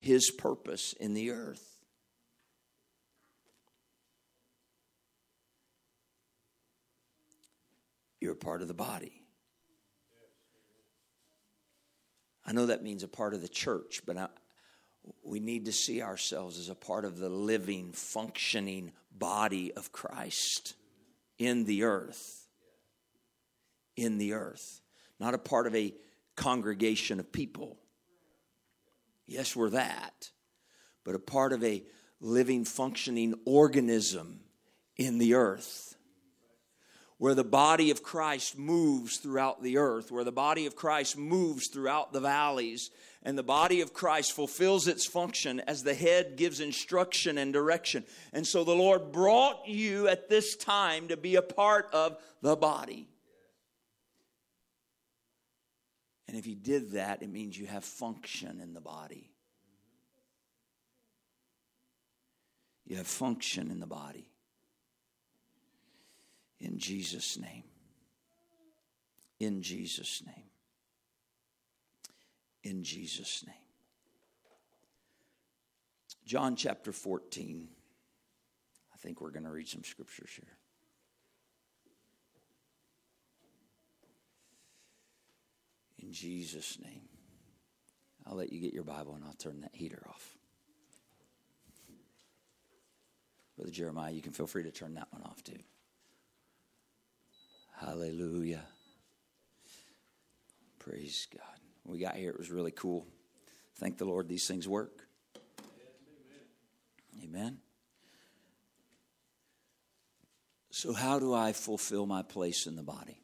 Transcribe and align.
his 0.00 0.30
purpose 0.30 0.94
in 0.94 1.14
the 1.14 1.30
earth. 1.30 1.66
You're 8.20 8.32
a 8.32 8.36
part 8.36 8.62
of 8.62 8.68
the 8.68 8.74
body. 8.74 9.22
I 12.44 12.52
know 12.52 12.66
that 12.66 12.82
means 12.82 13.02
a 13.02 13.08
part 13.08 13.34
of 13.34 13.42
the 13.42 13.48
church, 13.48 14.02
but 14.04 14.16
I, 14.16 14.28
we 15.24 15.40
need 15.40 15.66
to 15.66 15.72
see 15.72 16.02
ourselves 16.02 16.58
as 16.58 16.68
a 16.68 16.74
part 16.74 17.04
of 17.04 17.18
the 17.18 17.28
living, 17.28 17.92
functioning 17.92 18.92
body 19.12 19.72
of 19.72 19.92
Christ 19.92 20.74
in 21.38 21.64
the 21.64 21.84
earth. 21.84 22.46
In 23.96 24.18
the 24.18 24.32
earth. 24.32 24.80
Not 25.18 25.34
a 25.34 25.38
part 25.38 25.66
of 25.66 25.74
a 25.74 25.94
congregation 26.36 27.20
of 27.20 27.30
people. 27.30 27.78
Yes, 29.30 29.54
we're 29.54 29.70
that. 29.70 30.30
But 31.04 31.14
a 31.14 31.20
part 31.20 31.52
of 31.52 31.62
a 31.62 31.84
living, 32.20 32.64
functioning 32.64 33.34
organism 33.46 34.40
in 34.96 35.18
the 35.18 35.34
earth 35.34 35.94
where 37.18 37.34
the 37.34 37.44
body 37.44 37.90
of 37.90 38.02
Christ 38.02 38.58
moves 38.58 39.18
throughout 39.18 39.62
the 39.62 39.76
earth, 39.76 40.10
where 40.10 40.24
the 40.24 40.32
body 40.32 40.64
of 40.64 40.74
Christ 40.74 41.18
moves 41.18 41.68
throughout 41.68 42.14
the 42.14 42.20
valleys, 42.20 42.90
and 43.22 43.36
the 43.36 43.42
body 43.42 43.82
of 43.82 43.92
Christ 43.92 44.32
fulfills 44.32 44.88
its 44.88 45.04
function 45.04 45.60
as 45.60 45.82
the 45.82 45.92
head 45.92 46.36
gives 46.36 46.60
instruction 46.60 47.36
and 47.36 47.52
direction. 47.52 48.04
And 48.32 48.46
so 48.46 48.64
the 48.64 48.74
Lord 48.74 49.12
brought 49.12 49.68
you 49.68 50.08
at 50.08 50.30
this 50.30 50.56
time 50.56 51.08
to 51.08 51.16
be 51.18 51.36
a 51.36 51.42
part 51.42 51.90
of 51.92 52.16
the 52.40 52.56
body. 52.56 53.09
And 56.30 56.38
if 56.38 56.46
you 56.46 56.54
did 56.54 56.92
that, 56.92 57.24
it 57.24 57.28
means 57.28 57.58
you 57.58 57.66
have 57.66 57.82
function 57.84 58.60
in 58.60 58.72
the 58.72 58.80
body. 58.80 59.32
You 62.86 62.98
have 62.98 63.08
function 63.08 63.68
in 63.68 63.80
the 63.80 63.86
body 63.88 64.30
in 66.60 66.78
Jesus' 66.78 67.36
name. 67.36 67.64
In 69.40 69.60
Jesus' 69.60 70.22
name. 70.24 70.44
In 72.62 72.84
Jesus' 72.84 73.44
name. 73.44 73.56
John 76.24 76.54
chapter 76.54 76.92
14. 76.92 77.66
I 78.94 78.96
think 78.98 79.20
we're 79.20 79.30
going 79.30 79.46
to 79.46 79.50
read 79.50 79.66
some 79.66 79.82
scriptures 79.82 80.30
here. 80.36 80.59
Jesus' 86.12 86.78
name. 86.82 87.02
I'll 88.26 88.36
let 88.36 88.52
you 88.52 88.60
get 88.60 88.72
your 88.72 88.84
Bible 88.84 89.14
and 89.14 89.24
I'll 89.24 89.32
turn 89.34 89.60
that 89.62 89.74
heater 89.74 90.02
off. 90.08 90.36
Brother 93.56 93.72
Jeremiah, 93.72 94.12
you 94.12 94.22
can 94.22 94.32
feel 94.32 94.46
free 94.46 94.62
to 94.62 94.70
turn 94.70 94.94
that 94.94 95.08
one 95.10 95.22
off 95.22 95.42
too. 95.44 95.58
Hallelujah. 97.78 98.62
Praise 100.78 101.28
God. 101.32 101.60
we 101.84 101.98
got 101.98 102.16
here, 102.16 102.30
it 102.30 102.38
was 102.38 102.50
really 102.50 102.70
cool. 102.70 103.06
Thank 103.76 103.98
the 103.98 104.04
Lord 104.04 104.28
these 104.28 104.46
things 104.46 104.66
work. 104.66 105.06
Amen. 107.22 107.24
Amen. 107.24 107.58
So, 110.70 110.92
how 110.92 111.18
do 111.18 111.34
I 111.34 111.52
fulfill 111.52 112.06
my 112.06 112.22
place 112.22 112.66
in 112.66 112.76
the 112.76 112.82
body? 112.82 113.20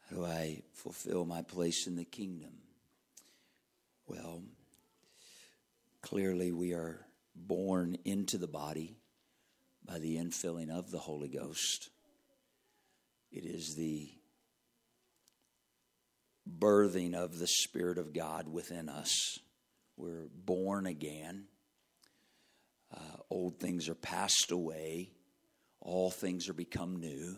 do 0.11 0.25
I 0.25 0.61
fulfill 0.73 1.25
my 1.25 1.41
place 1.41 1.87
in 1.87 1.95
the 1.95 2.03
kingdom? 2.03 2.51
Well, 4.07 4.43
clearly 6.01 6.51
we 6.51 6.73
are 6.73 7.05
born 7.33 7.97
into 8.03 8.37
the 8.37 8.47
body 8.47 8.97
by 9.85 9.99
the 9.99 10.17
infilling 10.17 10.69
of 10.69 10.91
the 10.91 10.99
Holy 10.99 11.29
Ghost. 11.29 11.89
It 13.31 13.45
is 13.45 13.75
the 13.75 14.11
birthing 16.59 17.13
of 17.13 17.39
the 17.39 17.47
Spirit 17.47 17.97
of 17.97 18.13
God 18.13 18.49
within 18.49 18.89
us. 18.89 19.39
We're 19.95 20.27
born 20.33 20.87
again. 20.87 21.45
Uh, 22.93 23.17
old 23.29 23.59
things 23.61 23.87
are 23.87 23.95
passed 23.95 24.51
away, 24.51 25.11
all 25.79 26.11
things 26.11 26.49
are 26.49 26.53
become 26.53 26.97
new. 26.97 27.37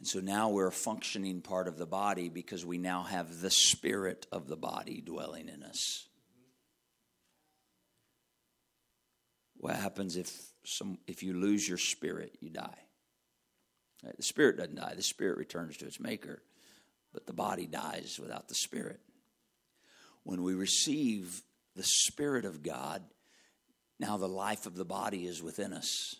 And 0.00 0.08
so 0.08 0.18
now 0.20 0.48
we're 0.48 0.66
a 0.66 0.72
functioning 0.72 1.42
part 1.42 1.68
of 1.68 1.76
the 1.76 1.86
body 1.86 2.30
because 2.30 2.64
we 2.64 2.78
now 2.78 3.02
have 3.02 3.40
the 3.40 3.50
Spirit 3.50 4.26
of 4.32 4.48
the 4.48 4.56
body 4.56 5.02
dwelling 5.02 5.48
in 5.48 5.62
us. 5.62 6.08
What 9.58 9.76
happens 9.76 10.16
if 10.16 10.34
some, 10.64 10.98
if 11.06 11.22
you 11.22 11.34
lose 11.34 11.68
your 11.68 11.76
spirit, 11.76 12.38
you 12.40 12.48
die. 12.48 12.78
Right? 14.02 14.16
The 14.16 14.22
spirit 14.22 14.56
doesn't 14.56 14.76
die, 14.76 14.94
the 14.96 15.02
spirit 15.02 15.36
returns 15.36 15.76
to 15.76 15.86
its 15.86 16.00
maker, 16.00 16.42
but 17.12 17.26
the 17.26 17.34
body 17.34 17.66
dies 17.66 18.18
without 18.18 18.48
the 18.48 18.54
spirit. 18.54 19.00
When 20.22 20.42
we 20.42 20.54
receive 20.54 21.42
the 21.76 21.82
Spirit 21.84 22.44
of 22.44 22.62
God, 22.62 23.02
now 23.98 24.16
the 24.16 24.28
life 24.28 24.66
of 24.66 24.76
the 24.76 24.84
body 24.84 25.26
is 25.26 25.42
within 25.42 25.72
us. 25.72 26.14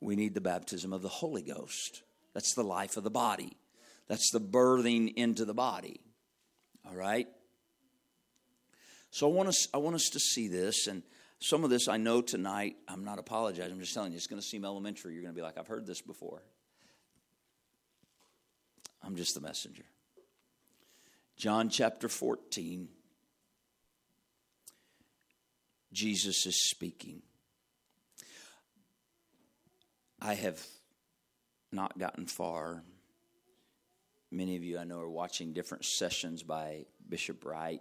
We 0.00 0.16
need 0.16 0.34
the 0.34 0.40
baptism 0.40 0.92
of 0.92 1.02
the 1.02 1.08
Holy 1.08 1.42
Ghost. 1.42 2.02
That's 2.34 2.54
the 2.54 2.62
life 2.62 2.96
of 2.96 3.04
the 3.04 3.10
body. 3.10 3.56
That's 4.08 4.30
the 4.30 4.40
birthing 4.40 5.14
into 5.14 5.44
the 5.44 5.54
body. 5.54 6.00
All 6.86 6.94
right? 6.94 7.26
So 9.10 9.28
I 9.28 9.32
want 9.32 9.48
us, 9.48 9.68
I 9.72 9.78
want 9.78 9.96
us 9.96 10.10
to 10.12 10.18
see 10.20 10.48
this, 10.48 10.86
and 10.86 11.02
some 11.40 11.64
of 11.64 11.70
this 11.70 11.88
I 11.88 11.96
know 11.96 12.20
tonight. 12.20 12.76
I'm 12.88 13.04
not 13.04 13.18
apologizing. 13.18 13.72
I'm 13.72 13.80
just 13.80 13.94
telling 13.94 14.12
you, 14.12 14.16
it's 14.16 14.26
going 14.26 14.40
to 14.40 14.46
seem 14.46 14.64
elementary. 14.64 15.14
You're 15.14 15.22
going 15.22 15.34
to 15.34 15.38
be 15.38 15.42
like, 15.42 15.58
I've 15.58 15.66
heard 15.66 15.86
this 15.86 16.00
before. 16.02 16.42
I'm 19.02 19.16
just 19.16 19.34
the 19.34 19.40
messenger. 19.40 19.84
John 21.36 21.68
chapter 21.68 22.08
14. 22.08 22.88
Jesus 25.92 26.44
is 26.46 26.68
speaking. 26.68 27.22
I 30.26 30.34
have 30.34 30.60
not 31.70 31.96
gotten 32.00 32.26
far. 32.26 32.82
Many 34.32 34.56
of 34.56 34.64
you 34.64 34.76
I 34.76 34.82
know 34.82 34.98
are 34.98 35.08
watching 35.08 35.52
different 35.52 35.84
sessions 35.84 36.42
by 36.42 36.86
Bishop 37.08 37.44
Wright 37.44 37.80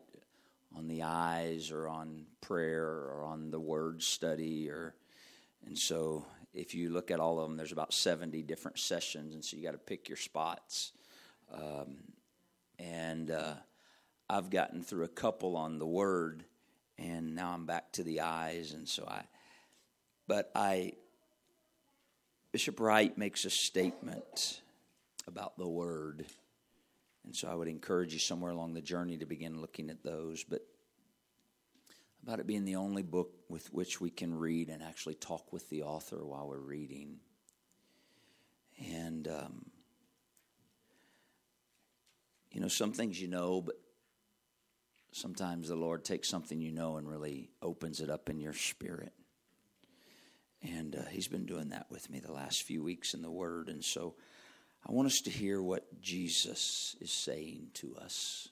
on 0.77 0.87
the 0.87 1.01
eyes 1.01 1.71
or 1.71 1.87
on 1.87 2.27
prayer 2.41 2.85
or 2.85 3.23
on 3.25 3.49
the 3.49 3.59
word 3.59 4.03
study 4.03 4.69
or 4.69 4.93
and 5.65 5.75
so 5.75 6.23
if 6.53 6.75
you 6.75 6.91
look 6.91 7.09
at 7.09 7.19
all 7.19 7.39
of 7.39 7.49
them 7.49 7.57
there's 7.57 7.71
about 7.71 7.95
70 7.95 8.43
different 8.43 8.77
sessions 8.77 9.33
and 9.33 9.43
so 9.43 9.57
you 9.57 9.63
got 9.63 9.71
to 9.71 9.79
pick 9.79 10.07
your 10.07 10.17
spots 10.17 10.91
um, 11.51 11.95
and 12.77 13.31
uh, 13.31 13.53
i've 14.29 14.51
gotten 14.51 14.83
through 14.83 15.05
a 15.05 15.07
couple 15.07 15.57
on 15.57 15.79
the 15.79 15.87
word 15.87 16.43
and 16.99 17.33
now 17.33 17.53
i'm 17.53 17.65
back 17.65 17.91
to 17.93 18.03
the 18.03 18.21
eyes 18.21 18.73
and 18.73 18.87
so 18.87 19.03
i 19.07 19.23
but 20.27 20.51
i 20.53 20.91
bishop 22.55 22.79
wright 22.79 23.17
makes 23.17 23.43
a 23.43 23.49
statement 23.49 24.61
about 25.27 25.57
the 25.57 25.67
word 25.67 26.25
and 27.25 27.35
so 27.35 27.49
I 27.49 27.55
would 27.55 27.67
encourage 27.67 28.13
you 28.13 28.19
somewhere 28.19 28.51
along 28.51 28.75
the 28.75 28.81
journey 28.81 29.17
to 29.17 29.25
begin 29.25 29.59
looking 29.59 29.89
at 29.89 30.03
those. 30.03 30.45
But 30.45 30.61
about 32.23 32.39
it 32.39 32.47
being 32.47 32.63
the 32.63 32.77
only 32.77 33.01
book 33.03 33.31
with 33.49 33.73
which 33.73 33.99
we 33.99 34.09
can 34.09 34.33
read 34.33 34.69
and 34.69 34.81
actually 34.81 35.15
talk 35.15 35.51
with 35.51 35.69
the 35.69 35.83
author 35.83 36.23
while 36.25 36.47
we're 36.47 36.59
reading. 36.59 37.17
And, 38.93 39.27
um, 39.27 39.65
you 42.51 42.61
know, 42.61 42.67
some 42.69 42.93
things 42.93 43.19
you 43.19 43.27
know, 43.27 43.59
but 43.61 43.75
sometimes 45.11 45.67
the 45.67 45.75
Lord 45.75 46.05
takes 46.05 46.29
something 46.29 46.61
you 46.61 46.71
know 46.71 46.95
and 46.95 47.09
really 47.09 47.49
opens 47.61 47.99
it 47.99 48.09
up 48.09 48.29
in 48.29 48.39
your 48.39 48.53
spirit. 48.53 49.11
And 50.65 50.95
uh, 50.95 51.03
He's 51.11 51.27
been 51.27 51.45
doing 51.45 51.69
that 51.69 51.87
with 51.89 52.09
me 52.09 52.19
the 52.19 52.31
last 52.31 52.63
few 52.63 52.83
weeks 52.83 53.13
in 53.13 53.21
the 53.21 53.31
Word. 53.31 53.69
And 53.69 53.83
so 53.83 54.15
I 54.87 54.91
want 54.91 55.07
us 55.07 55.21
to 55.25 55.29
hear 55.29 55.61
what 55.61 56.01
Jesus 56.01 56.95
is 56.99 57.11
saying 57.11 57.67
to 57.75 57.95
us 57.97 58.49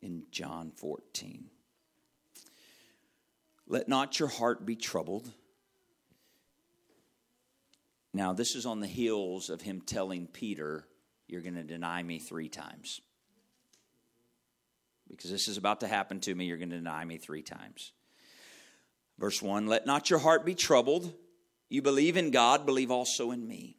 in 0.00 0.24
John 0.30 0.72
14. 0.76 1.46
Let 3.66 3.88
not 3.88 4.18
your 4.18 4.28
heart 4.28 4.64
be 4.64 4.76
troubled. 4.76 5.30
Now, 8.14 8.32
this 8.32 8.54
is 8.54 8.64
on 8.64 8.80
the 8.80 8.86
heels 8.86 9.50
of 9.50 9.60
him 9.60 9.82
telling 9.82 10.26
Peter, 10.26 10.86
You're 11.26 11.42
going 11.42 11.56
to 11.56 11.62
deny 11.62 12.02
me 12.02 12.18
three 12.18 12.48
times. 12.48 13.02
Because 15.10 15.30
this 15.30 15.48
is 15.48 15.56
about 15.56 15.80
to 15.80 15.88
happen 15.88 16.20
to 16.20 16.34
me, 16.34 16.46
you're 16.46 16.56
going 16.56 16.70
to 16.70 16.76
deny 16.76 17.04
me 17.04 17.18
three 17.18 17.42
times. 17.42 17.92
Verse 19.18 19.42
1 19.42 19.66
Let 19.66 19.86
not 19.86 20.10
your 20.10 20.18
heart 20.18 20.44
be 20.44 20.54
troubled. 20.54 21.12
You 21.68 21.82
believe 21.82 22.16
in 22.16 22.30
God, 22.30 22.64
believe 22.64 22.90
also 22.90 23.30
in 23.30 23.46
me. 23.46 23.76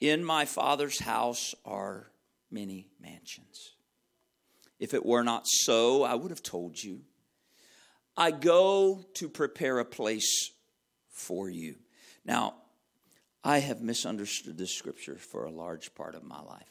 In 0.00 0.24
my 0.24 0.44
Father's 0.44 0.98
house 0.98 1.54
are 1.64 2.10
many 2.50 2.88
mansions. 3.00 3.74
If 4.80 4.94
it 4.94 5.06
were 5.06 5.22
not 5.22 5.46
so, 5.46 6.02
I 6.02 6.16
would 6.16 6.30
have 6.32 6.42
told 6.42 6.82
you. 6.82 7.02
I 8.16 8.32
go 8.32 9.04
to 9.14 9.28
prepare 9.28 9.78
a 9.78 9.84
place 9.84 10.50
for 11.08 11.48
you. 11.48 11.76
Now, 12.24 12.54
I 13.44 13.58
have 13.58 13.80
misunderstood 13.80 14.58
this 14.58 14.74
scripture 14.74 15.16
for 15.16 15.44
a 15.44 15.52
large 15.52 15.94
part 15.94 16.14
of 16.14 16.24
my 16.24 16.40
life. 16.40 16.66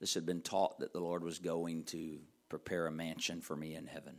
This 0.00 0.14
had 0.14 0.26
been 0.26 0.40
taught 0.40 0.80
that 0.80 0.92
the 0.92 1.00
Lord 1.00 1.22
was 1.22 1.38
going 1.38 1.84
to 1.84 2.18
prepare 2.48 2.86
a 2.86 2.92
mansion 2.92 3.40
for 3.40 3.54
me 3.54 3.74
in 3.74 3.86
heaven. 3.86 4.16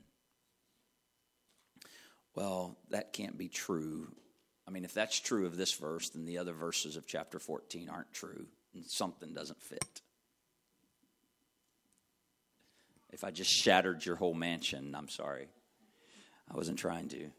Well, 2.36 2.78
that 2.90 3.14
can't 3.14 3.38
be 3.38 3.48
true. 3.48 4.08
I 4.68 4.72
mean, 4.72 4.86
if 4.86 4.94
that's 4.94 5.20
true 5.20 5.46
of 5.46 5.58
this 5.58 5.74
verse, 5.74 6.10
then 6.10 6.26
the 6.26 6.38
other 6.38 6.54
verses 6.54 6.96
of 6.96 7.06
chapter 7.06 7.40
14 7.40 7.90
aren't 7.90 8.14
true, 8.14 8.46
and 8.74 8.86
something 8.86 9.34
doesn't 9.34 9.62
fit. 9.62 10.02
If 13.12 13.24
I 13.24 13.30
just 13.30 13.52
shattered 13.52 14.06
your 14.06 14.16
whole 14.16 14.34
mansion, 14.34 14.96
I'm 14.98 15.10
sorry. 15.10 15.48
I 16.52 16.56
wasn't 16.56 16.80
trying 16.80 17.10
to. 17.10 17.30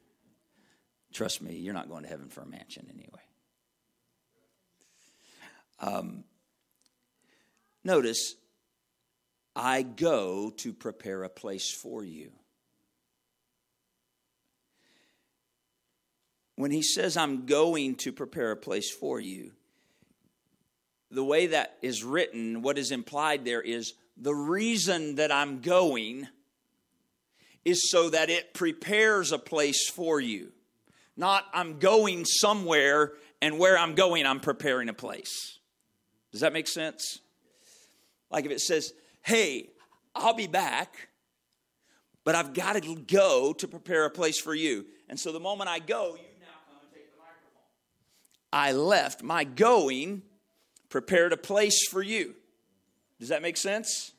Trust 1.12 1.42
me, 1.42 1.56
you're 1.56 1.74
not 1.74 1.88
going 1.88 2.04
to 2.04 2.08
heaven 2.08 2.28
for 2.28 2.42
a 2.42 2.46
mansion 2.46 2.86
anyway. 2.92 3.22
Um, 5.80 6.24
notice, 7.82 8.36
I 9.56 9.82
go 9.82 10.50
to 10.58 10.72
prepare 10.72 11.24
a 11.24 11.28
place 11.28 11.70
for 11.70 12.04
you. 12.04 12.30
When 16.56 16.70
he 16.70 16.82
says, 16.82 17.16
I'm 17.16 17.46
going 17.46 17.96
to 17.96 18.12
prepare 18.12 18.52
a 18.52 18.56
place 18.56 18.90
for 18.90 19.18
you, 19.20 19.52
the 21.10 21.24
way 21.24 21.48
that 21.48 21.76
is 21.82 22.04
written, 22.04 22.62
what 22.62 22.78
is 22.78 22.90
implied 22.90 23.44
there 23.44 23.60
is 23.60 23.94
the 24.16 24.34
reason 24.34 25.16
that 25.16 25.32
I'm 25.32 25.60
going 25.60 26.28
is 27.64 27.90
so 27.90 28.10
that 28.10 28.30
it 28.30 28.54
prepares 28.54 29.32
a 29.32 29.38
place 29.38 29.88
for 29.88 30.20
you. 30.20 30.52
Not 31.16 31.44
I'm 31.52 31.78
going 31.78 32.24
somewhere 32.24 33.12
and 33.40 33.58
where 33.58 33.78
I'm 33.78 33.94
going, 33.94 34.26
I'm 34.26 34.40
preparing 34.40 34.88
a 34.88 34.94
place. 34.94 35.58
Does 36.32 36.40
that 36.40 36.52
make 36.52 36.68
sense? 36.68 37.20
Like 38.30 38.44
if 38.44 38.50
it 38.50 38.60
says, 38.60 38.92
hey, 39.22 39.70
I'll 40.14 40.34
be 40.34 40.46
back, 40.46 41.08
but 42.24 42.34
I've 42.34 42.54
got 42.54 42.82
to 42.82 42.94
go 42.96 43.52
to 43.52 43.68
prepare 43.68 44.04
a 44.04 44.10
place 44.10 44.40
for 44.40 44.54
you. 44.54 44.86
And 45.08 45.18
so 45.18 45.30
the 45.30 45.40
moment 45.40 45.70
I 45.70 45.78
go, 45.78 46.14
you 46.16 46.22
now 46.40 46.46
come 46.68 46.78
and 46.82 46.92
take 46.92 47.12
the 47.12 47.18
microphone. 47.18 47.62
I 48.54 48.70
left. 48.70 49.24
My 49.24 49.42
going 49.42 50.22
prepared 50.88 51.32
a 51.32 51.36
place 51.36 51.88
for 51.88 52.00
you. 52.00 52.36
Does 53.18 53.30
that 53.30 53.42
make 53.42 53.56
sense? 53.56 54.12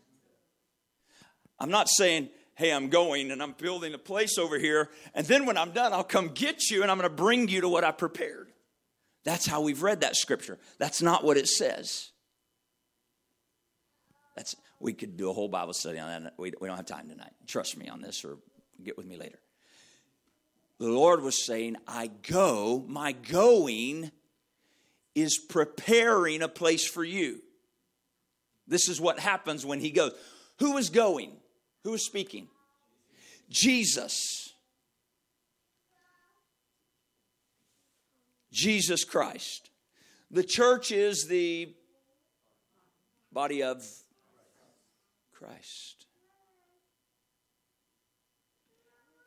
I'm 1.58 1.72
not 1.72 1.88
saying, 1.88 2.30
hey, 2.56 2.74
I'm 2.74 2.90
going 2.90 3.32
and 3.32 3.42
I'm 3.42 3.54
building 3.54 3.94
a 3.94 3.98
place 3.98 4.38
over 4.38 4.60
here, 4.60 4.90
and 5.14 5.26
then 5.26 5.46
when 5.46 5.58
I'm 5.58 5.72
done, 5.72 5.94
I'll 5.94 6.04
come 6.04 6.32
get 6.34 6.70
you 6.70 6.82
and 6.82 6.92
I'm 6.92 6.98
going 6.98 7.10
to 7.10 7.16
bring 7.16 7.48
you 7.48 7.62
to 7.62 7.70
what 7.70 7.86
I 7.86 7.92
prepared. 7.92 8.52
That's 9.24 9.46
how 9.46 9.62
we've 9.62 9.82
read 9.82 10.02
that 10.02 10.18
scripture. 10.18 10.60
That's 10.80 11.02
not 11.02 11.24
what 11.24 11.38
it 11.38 11.48
says. 11.48 12.12
That's 14.36 14.58
we 14.82 14.92
could 14.92 15.16
do 15.16 15.30
a 15.30 15.34
whole 15.34 15.48
Bible 15.48 15.72
study 15.72 15.98
on 15.98 16.24
that. 16.24 16.34
We, 16.38 16.52
we 16.60 16.68
don't 16.68 16.76
have 16.76 16.86
time 16.86 17.08
tonight. 17.08 17.32
Trust 17.48 17.78
me 17.78 17.88
on 17.88 18.02
this, 18.02 18.26
or 18.26 18.38
get 18.84 18.98
with 18.98 19.06
me 19.06 19.16
later. 19.16 19.40
The 20.78 20.90
Lord 20.90 21.22
was 21.22 21.46
saying, 21.46 21.78
I 21.88 22.08
go, 22.08 22.84
my 22.86 23.14
going 23.14 24.12
is 25.16 25.40
preparing 25.40 26.42
a 26.42 26.48
place 26.48 26.86
for 26.86 27.04
you. 27.04 27.42
This 28.68 28.90
is 28.90 29.00
what 29.00 29.20
happens 29.20 29.66
when 29.66 29.80
He 29.80 29.90
goes. 29.90 30.12
Who 30.60 30.78
is 30.78 30.90
going? 30.90 31.32
Who 31.84 31.94
is 31.94 32.06
speaking? 32.06 32.48
Jesus. 33.50 34.54
Jesus 38.52 39.04
Christ. 39.04 39.70
The 40.32 40.44
church 40.44 40.92
is 40.92 41.28
the 41.28 41.74
body 43.32 43.62
of 43.64 43.86
Christ. 45.34 46.06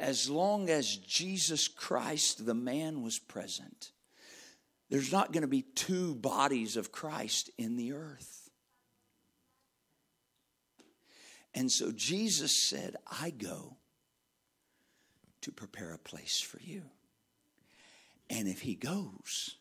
As 0.01 0.31
long 0.31 0.71
as 0.71 0.97
Jesus 0.97 1.69
Christ, 1.69 2.47
the 2.47 2.55
man, 2.55 3.03
was 3.03 3.19
present, 3.19 3.91
there's 4.91 5.13
not 5.13 5.33
going 5.33 5.43
to 5.43 5.49
be 5.49 5.63
two 5.63 6.15
bodies 6.15 6.77
of 6.77 6.93
Christ 6.93 7.51
in 7.59 7.77
the 7.77 7.93
earth. 7.93 8.51
And 11.55 11.71
so 11.71 11.93
Jesus 11.93 12.57
said, 12.57 12.97
I 13.07 13.31
go 13.31 13.77
to 15.43 15.53
prepare 15.53 15.93
a 15.93 15.99
place 15.99 16.41
for 16.41 16.61
you. 16.61 16.85
And 18.31 18.49
if 18.49 18.61
he 18.61 18.75
goes, 18.75 19.57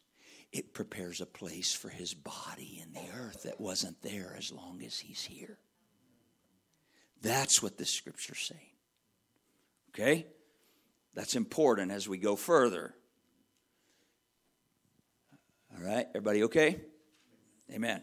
it 0.52 0.74
prepares 0.74 1.22
a 1.22 1.26
place 1.26 1.74
for 1.74 1.90
his 1.90 2.14
body 2.14 2.82
in 2.82 2.94
the 2.94 3.08
earth 3.18 3.44
that 3.44 3.60
wasn't 3.60 4.02
there 4.02 4.36
as 4.38 4.52
long 4.52 4.82
as 4.86 5.00
he's 5.00 5.24
here. 5.24 5.58
That's 7.22 7.62
what 7.62 7.78
this 7.78 7.90
scripture's 7.90 8.40
saying. 8.40 8.72
Okay? 9.90 10.28
That's 11.14 11.36
important 11.36 11.92
as 11.92 12.08
we 12.08 12.18
go 12.18 12.36
further. 12.36 12.94
All 15.80 15.84
right, 15.84 16.08
everybody 16.10 16.44
okay? 16.44 16.82
Amen. 17.72 18.02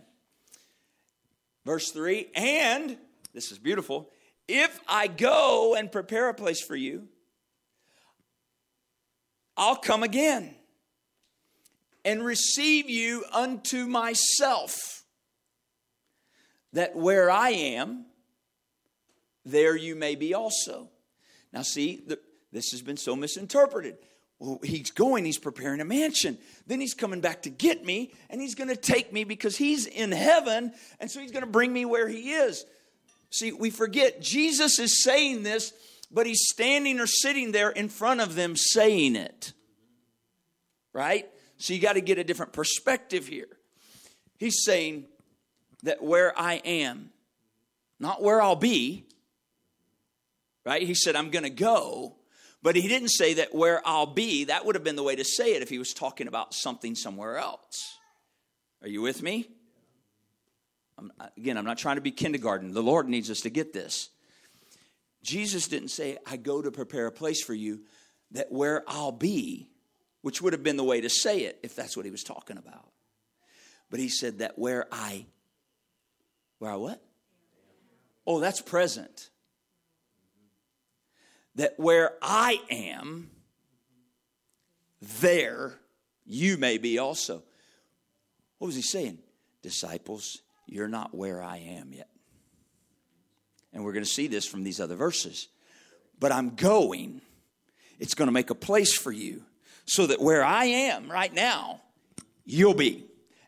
Verse 1.64 1.90
3 1.90 2.28
And, 2.36 2.96
this 3.32 3.50
is 3.50 3.58
beautiful, 3.58 4.10
if 4.46 4.78
I 4.86 5.08
go 5.08 5.74
and 5.74 5.90
prepare 5.90 6.28
a 6.28 6.34
place 6.34 6.62
for 6.62 6.76
you, 6.76 7.08
I'll 9.56 9.76
come 9.76 10.04
again 10.04 10.54
and 12.04 12.24
receive 12.24 12.88
you 12.88 13.24
unto 13.32 13.86
myself, 13.86 15.04
that 16.74 16.94
where 16.94 17.28
I 17.28 17.50
am, 17.50 18.06
there 19.44 19.74
you 19.74 19.96
may 19.96 20.14
be 20.14 20.32
also. 20.32 20.90
Now, 21.52 21.62
see, 21.62 22.04
the, 22.06 22.20
this 22.52 22.70
has 22.70 22.82
been 22.82 22.96
so 22.96 23.16
misinterpreted. 23.16 23.96
He's 24.62 24.91
going, 24.91 25.25
he's 25.25 25.38
preparing 25.38 25.81
a 25.81 25.85
mansion. 25.85 26.38
Then 26.67 26.81
he's 26.81 26.94
coming 26.94 27.20
back 27.20 27.43
to 27.43 27.50
get 27.50 27.85
me, 27.85 28.12
and 28.31 28.41
he's 28.41 28.55
going 28.55 28.69
to 28.69 28.76
take 28.76 29.12
me 29.12 29.25
because 29.25 29.56
he's 29.56 29.87
in 29.87 30.12
heaven, 30.12 30.73
and 31.00 31.11
so 31.11 31.20
he's 31.20 31.32
going 31.32 31.44
to 31.44 31.50
bring 31.50 31.73
me 31.73 31.85
where 31.85 32.08
he 32.08 32.32
is. 32.32 32.64
See, 33.31 33.52
we 33.52 33.70
forget 33.70 34.20
Jesus 34.20 34.79
is 34.79 35.03
saying 35.03 35.43
this, 35.43 35.72
but 36.10 36.27
he's 36.27 36.48
standing 36.48 37.01
or 37.01 37.06
sitting 37.06 37.53
there 37.53 37.70
in 37.70 37.89
front 37.89 38.20
of 38.20 38.34
them 38.34 38.55
saying 38.56 39.17
it. 39.17 39.53
Right? 40.93 41.29
So 41.56 41.72
you 41.72 41.81
got 41.81 41.94
to 41.94 42.01
get 42.01 42.19
a 42.19 42.24
different 42.24 42.53
perspective 42.53 43.27
here. 43.27 43.48
He's 44.39 44.63
saying 44.65 45.06
that 45.82 46.03
where 46.03 46.39
I 46.39 46.55
am, 46.65 47.10
not 47.98 48.22
where 48.22 48.41
I'll 48.41 48.56
be, 48.56 49.06
right? 50.65 50.82
He 50.82 50.94
said, 50.94 51.17
I'm 51.17 51.31
going 51.31 51.44
to 51.44 51.51
go. 51.51 52.17
But 52.64 52.76
he 52.76 52.88
didn't 52.88 53.10
say 53.10 53.34
that 53.34 53.54
where 53.54 53.86
I'll 53.86 54.06
be, 54.06 54.44
that 54.44 54.64
would 54.64 54.74
have 54.74 54.82
been 54.82 54.96
the 54.96 55.02
way 55.02 55.14
to 55.14 55.22
say 55.22 55.54
it 55.54 55.60
if 55.60 55.68
he 55.68 55.78
was 55.78 55.92
talking 55.92 56.26
about 56.26 56.54
something 56.54 56.94
somewhere 56.94 57.36
else. 57.36 57.98
Are 58.80 58.88
you 58.88 59.02
with 59.02 59.22
me? 59.22 59.50
I'm, 60.96 61.12
again, 61.36 61.58
I'm 61.58 61.66
not 61.66 61.76
trying 61.76 61.96
to 61.96 62.00
be 62.00 62.10
kindergarten. 62.10 62.72
The 62.72 62.82
Lord 62.82 63.06
needs 63.06 63.30
us 63.30 63.42
to 63.42 63.50
get 63.50 63.74
this. 63.74 64.08
Jesus 65.22 65.68
didn't 65.68 65.88
say, 65.88 66.16
I 66.26 66.38
go 66.38 66.62
to 66.62 66.70
prepare 66.70 67.06
a 67.06 67.12
place 67.12 67.44
for 67.44 67.52
you, 67.52 67.82
that 68.30 68.50
where 68.50 68.82
I'll 68.88 69.12
be, 69.12 69.68
which 70.22 70.40
would 70.40 70.54
have 70.54 70.62
been 70.62 70.78
the 70.78 70.84
way 70.84 71.02
to 71.02 71.10
say 71.10 71.40
it 71.40 71.60
if 71.62 71.76
that's 71.76 71.98
what 71.98 72.06
he 72.06 72.10
was 72.10 72.24
talking 72.24 72.56
about. 72.56 72.88
But 73.90 74.00
he 74.00 74.08
said 74.08 74.38
that 74.38 74.58
where 74.58 74.86
I, 74.90 75.26
where 76.60 76.70
I 76.70 76.76
what? 76.76 77.02
Oh, 78.26 78.40
that's 78.40 78.62
present 78.62 79.28
that 81.56 81.75
where 81.79 82.13
I 82.23 82.61
am, 82.70 83.31
there 85.20 85.75
you 86.25 86.56
may 86.56 86.79
be 86.79 86.99
also. 86.99 87.43
What 88.58 88.67
was 88.67 88.77
he 88.77 88.82
saying? 88.82 89.19
Disciples, 89.63 90.43
you're 90.67 90.89
not 90.89 91.15
where 91.15 91.43
I 91.43 91.58
am 91.58 91.93
yet. 91.93 92.08
And 93.73 93.84
we're 93.84 93.93
going 93.93 94.05
to 94.05 94.11
see 94.11 94.27
this 94.27 94.46
from 94.46 94.63
these 94.63 94.81
other 94.81 94.94
verses. 94.94 95.49
But 96.19 96.32
I'm 96.32 96.55
going, 96.55 97.20
it's 97.99 98.15
going 98.15 98.29
to 98.29 98.32
make 98.32 98.51
a 98.51 98.55
place 98.55 98.96
for 98.96 99.13
you 99.13 99.43
so 99.84 100.06
that 100.06 100.20
where 100.20 100.44
I 100.44 100.65
am 100.65 101.11
right 101.11 101.32
now, 101.32 101.81
you'll 102.44 102.75
be. 102.75 103.05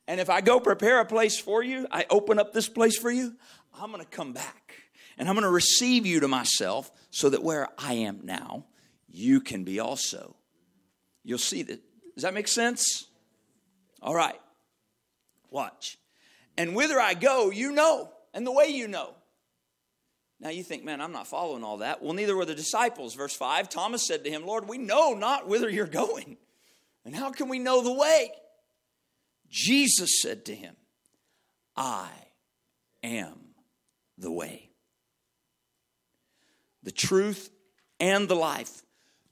And 0.09 0.21
if 0.21 0.31
I 0.31 0.41
go 0.41 0.61
prepare 0.61 1.01
a 1.01 1.05
place 1.05 1.39
for 1.39 1.63
you, 1.63 1.87
I 1.91 2.07
open 2.11 2.39
up 2.39 2.53
this 2.53 2.69
place 2.69 2.99
for 2.99 3.11
you, 3.11 3.35
I'm 3.81 3.91
going 3.91 4.03
to 4.03 4.11
come 4.11 4.33
back 4.33 4.66
and 5.19 5.29
I'm 5.29 5.35
going 5.35 5.45
to 5.45 5.51
receive 5.51 6.07
you 6.07 6.21
to 6.21 6.29
myself 6.29 6.91
so 7.11 7.31
that 7.31 7.43
where 7.43 7.69
I 7.79 7.95
am 7.95 8.21
now, 8.25 8.67
you 9.09 9.41
can 9.41 9.65
be 9.65 9.81
also. 9.81 10.37
You'll 11.25 11.39
see 11.39 11.63
that. 11.63 11.81
Does 12.15 12.23
that 12.23 12.35
make 12.35 12.49
sense? 12.49 13.07
All 14.03 14.15
right. 14.15 14.41
Watch. 15.51 15.99
And 16.57 16.75
whither 16.75 17.01
I 17.01 17.15
go, 17.15 17.51
you 17.51 17.73
know. 17.73 18.13
and 18.35 18.47
the 18.47 18.53
way 18.53 18.69
you 18.69 18.89
know. 18.89 19.15
Now 20.39 20.51
you 20.51 20.63
think, 20.63 20.85
man, 20.85 21.01
I'm 21.01 21.13
not 21.13 21.27
following 21.27 21.65
all 21.65 21.79
that. 21.79 22.03
Well, 22.03 22.13
neither 22.13 22.37
were 22.37 22.45
the 22.45 22.55
disciples. 22.55 23.15
Verse 23.15 23.35
5 23.35 23.69
Thomas 23.69 24.07
said 24.07 24.25
to 24.25 24.31
him, 24.31 24.47
Lord, 24.47 24.69
we 24.69 24.79
know 24.79 25.15
not 25.15 25.49
whither 25.49 25.71
you're 25.71 25.87
going, 25.87 26.37
and 27.05 27.15
how 27.15 27.31
can 27.31 27.49
we 27.49 27.59
know 27.59 27.83
the 27.83 27.93
way? 27.93 28.31
Jesus 29.49 30.21
said 30.21 30.45
to 30.47 30.55
him, 30.55 30.77
I 31.77 32.11
am 33.03 33.55
the 34.19 34.33
way, 34.33 34.66
the 36.87 36.93
truth, 36.93 37.51
and 37.99 38.29
the 38.29 38.37
life. 38.37 38.83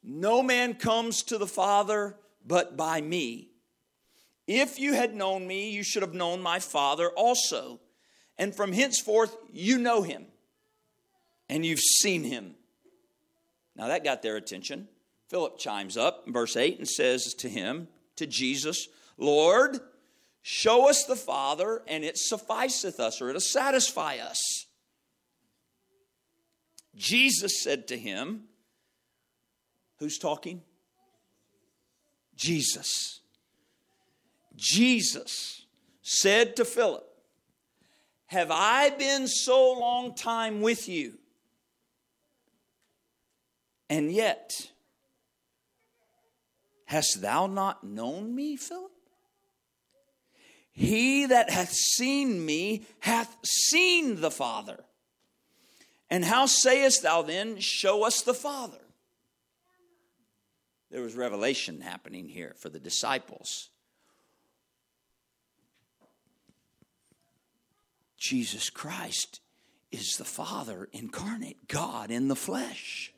No 0.03 0.43
man 0.43 0.75
comes 0.75 1.23
to 1.23 1.39
the 1.39 1.47
Father 1.47 2.17
but 2.45 2.77
by 2.77 3.01
me. 3.01 3.49
If 4.47 4.79
you 4.79 4.93
had 4.93 5.15
known 5.15 5.47
me, 5.47 5.71
you 5.71 5.83
should 5.83 6.03
have 6.03 6.13
known 6.13 6.43
my 6.43 6.59
Father 6.59 7.09
also. 7.11 7.81
And 8.37 8.55
from 8.55 8.73
henceforth, 8.73 9.37
you 9.53 9.79
know 9.79 10.03
him 10.03 10.27
and 11.49 11.65
you've 11.65 11.79
seen 11.79 12.25
him. 12.25 12.57
Now 13.77 13.87
that 13.87 14.03
got 14.05 14.21
their 14.21 14.37
attention. 14.37 14.89
Philip 15.29 15.57
chimes 15.57 15.97
up 15.97 16.25
in 16.27 16.33
verse 16.33 16.57
8 16.57 16.79
and 16.79 16.89
says 16.89 17.35
to 17.35 17.49
him, 17.49 17.87
to 18.17 18.27
Jesus, 18.27 18.89
Lord, 19.17 19.79
show 20.43 20.89
us 20.89 21.05
the 21.05 21.17
Father, 21.17 21.83
and 21.87 22.05
it 22.05 22.19
sufficeth 22.19 23.01
us, 23.01 23.21
or 23.21 23.29
it'll 23.29 23.41
satisfy 23.41 24.17
us. 24.17 24.64
Jesus 26.97 27.63
said 27.63 27.89
to 27.89 27.99
him, 27.99 28.45
Who's 29.99 30.19
talking? 30.19 30.63
Jesus. 32.37 33.21
Jesus 34.57 35.67
said 36.03 36.57
to 36.57 36.65
Philip, 36.65 37.07
Have 38.27 38.51
I 38.51 38.91
been 38.91 39.27
so 39.29 39.73
long 39.73 40.15
time 40.15 40.61
with 40.61 40.89
you? 40.89 41.19
And 43.89 44.11
yet, 44.13 44.71
hast 46.87 47.21
thou 47.21 47.47
not 47.47 47.85
known 47.85 48.35
me, 48.35 48.57
Philip? 48.57 48.91
He 50.73 51.27
that 51.27 51.51
hath 51.51 51.73
seen 51.73 52.45
me 52.45 52.85
hath 53.01 53.37
seen 53.45 54.21
the 54.21 54.31
Father. 54.31 54.85
And 56.11 56.25
how 56.25 56.47
sayest 56.47 57.03
thou 57.03 57.23
then, 57.23 57.59
Show 57.59 58.05
us 58.05 58.23
the 58.23 58.35
Father? 58.35 58.79
There 60.91 61.03
was 61.03 61.17
revelation 61.17 61.81
happening 61.81 62.29
here 62.29 62.55
for 62.57 62.69
the 62.69 62.79
disciples. 62.79 63.71
Jesus 68.17 68.71
Christ 68.71 69.41
is 69.91 70.17
the 70.17 70.25
Father 70.25 70.89
incarnate, 70.93 71.69
God 71.69 72.11
in 72.11 72.29
the 72.29 72.37
flesh. 72.37 73.13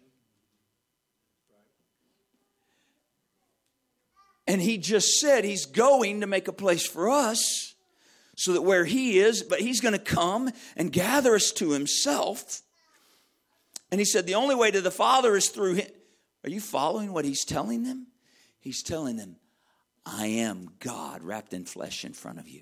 And 4.46 4.60
he 4.60 4.78
just 4.78 5.18
said 5.18 5.44
he's 5.44 5.66
going 5.66 6.20
to 6.20 6.26
make 6.26 6.48
a 6.48 6.52
place 6.52 6.86
for 6.86 7.10
us 7.10 7.74
so 8.36 8.52
that 8.52 8.62
where 8.62 8.84
he 8.84 9.18
is, 9.18 9.42
but 9.42 9.60
he's 9.60 9.80
going 9.80 9.92
to 9.92 9.98
come 9.98 10.50
and 10.76 10.92
gather 10.92 11.34
us 11.34 11.50
to 11.52 11.70
himself. 11.70 12.62
And 13.96 14.00
he 14.02 14.04
said, 14.04 14.26
The 14.26 14.34
only 14.34 14.54
way 14.54 14.70
to 14.70 14.82
the 14.82 14.90
Father 14.90 15.34
is 15.36 15.48
through 15.48 15.76
him. 15.76 15.86
Are 16.44 16.50
you 16.50 16.60
following 16.60 17.14
what 17.14 17.24
he's 17.24 17.46
telling 17.46 17.82
them? 17.82 18.08
He's 18.60 18.82
telling 18.82 19.16
them, 19.16 19.36
I 20.04 20.26
am 20.26 20.68
God 20.80 21.22
wrapped 21.22 21.54
in 21.54 21.64
flesh 21.64 22.04
in 22.04 22.12
front 22.12 22.38
of 22.38 22.46
you. 22.46 22.60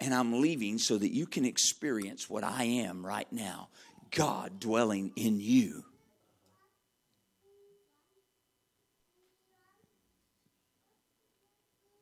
And 0.00 0.14
I'm 0.14 0.40
leaving 0.40 0.78
so 0.78 0.96
that 0.96 1.12
you 1.12 1.26
can 1.26 1.44
experience 1.44 2.30
what 2.30 2.44
I 2.44 2.64
am 2.64 3.04
right 3.04 3.30
now 3.30 3.68
God 4.10 4.58
dwelling 4.58 5.12
in 5.16 5.38
you. 5.38 5.84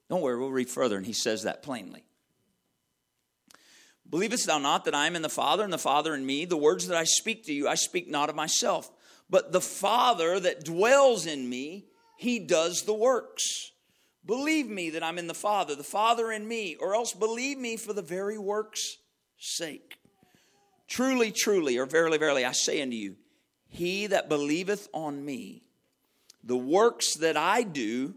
Don't 0.09 0.21
worry, 0.21 0.39
we'll 0.39 0.53
read 0.53 0.71
further, 0.71 0.97
and 0.97 1.05
he 1.05 1.15
says 1.15 1.43
that 1.43 1.65
plainly. 1.65 2.05
Believest 4.11 4.47
thou 4.47 4.59
not 4.59 4.85
that 4.85 4.95
I 4.95 5.07
am 5.07 5.15
in 5.15 5.23
the 5.23 5.29
Father, 5.29 5.63
and 5.63 5.73
the 5.73 5.79
Father 5.79 6.15
in 6.15 6.27
me? 6.27 6.45
The 6.45 6.57
words 6.57 6.89
that 6.89 6.97
I 6.97 7.05
speak 7.05 7.45
to 7.47 7.53
you, 7.53 7.69
I 7.69 7.77
speak 7.77 8.09
not 8.09 8.29
of 8.29 8.35
myself, 8.35 8.91
but 9.29 9.53
the 9.53 9.61
Father 9.61 10.41
that 10.41 10.65
dwells 10.65 11.27
in 11.27 11.49
me, 11.49 11.87
he 12.17 12.41
does 12.41 12.83
the 12.83 12.95
works. 12.95 13.71
Believe 14.27 14.69
me 14.69 14.91
that 14.91 15.03
I'm 15.05 15.19
in 15.19 15.29
the 15.29 15.35
Father, 15.35 15.75
the 15.77 15.85
Father 15.85 16.33
in 16.33 16.47
me, 16.47 16.77
or 16.81 16.95
else 16.95 17.15
believe 17.15 17.57
me 17.57 17.77
for 17.77 17.93
the 17.93 18.03
very 18.03 18.37
works' 18.37 18.97
sake. 19.39 19.97
Truly, 20.89 21.31
truly, 21.31 21.79
or 21.79 21.87
verily, 21.87 22.19
verily, 22.19 22.45
I 22.45 22.53
say 22.53 22.83
unto 22.83 22.97
you, 22.97 23.15
he 23.69 24.09
that 24.09 24.29
believeth 24.29 24.89
on 24.93 25.25
me, 25.25 25.63
the 26.43 26.57
works 26.57 27.15
that 27.19 27.37
I 27.37 27.63
do, 27.63 28.15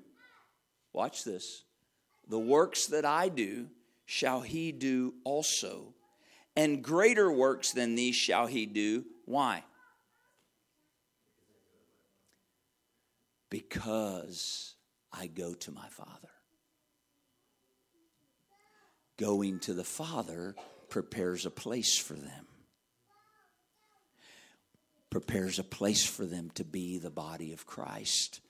watch 0.91 1.23
this, 1.23 1.63
the 2.27 2.39
works 2.39 2.88
that 2.88 3.05
I 3.05 3.29
do 3.29 3.67
shall 4.05 4.41
he 4.41 4.72
do 4.72 5.13
also, 5.24 5.93
and 6.55 6.83
greater 6.83 7.31
works 7.31 7.72
than 7.72 7.95
these 7.95 8.15
shall 8.15 8.48
he 8.48 8.65
do. 8.65 9.05
Why? 9.25 9.63
Because 13.50 14.75
I 15.12 15.27
go 15.27 15.53
to 15.53 15.72
my 15.72 15.88
Father. 15.89 16.29
Going 19.17 19.60
to 19.60 19.74
the 19.74 19.83
Father 19.83 20.55
prepares 20.89 21.45
a 21.45 21.51
place 21.51 21.98
for 21.98 22.15
them, 22.15 22.48
prepares 25.10 25.60
a 25.60 25.63
place 25.63 26.05
for 26.05 26.25
them 26.25 26.50
to 26.55 26.63
be 26.63 26.98
the 26.98 27.12
body 27.12 27.53
of 27.53 27.65
Christ 27.65 28.41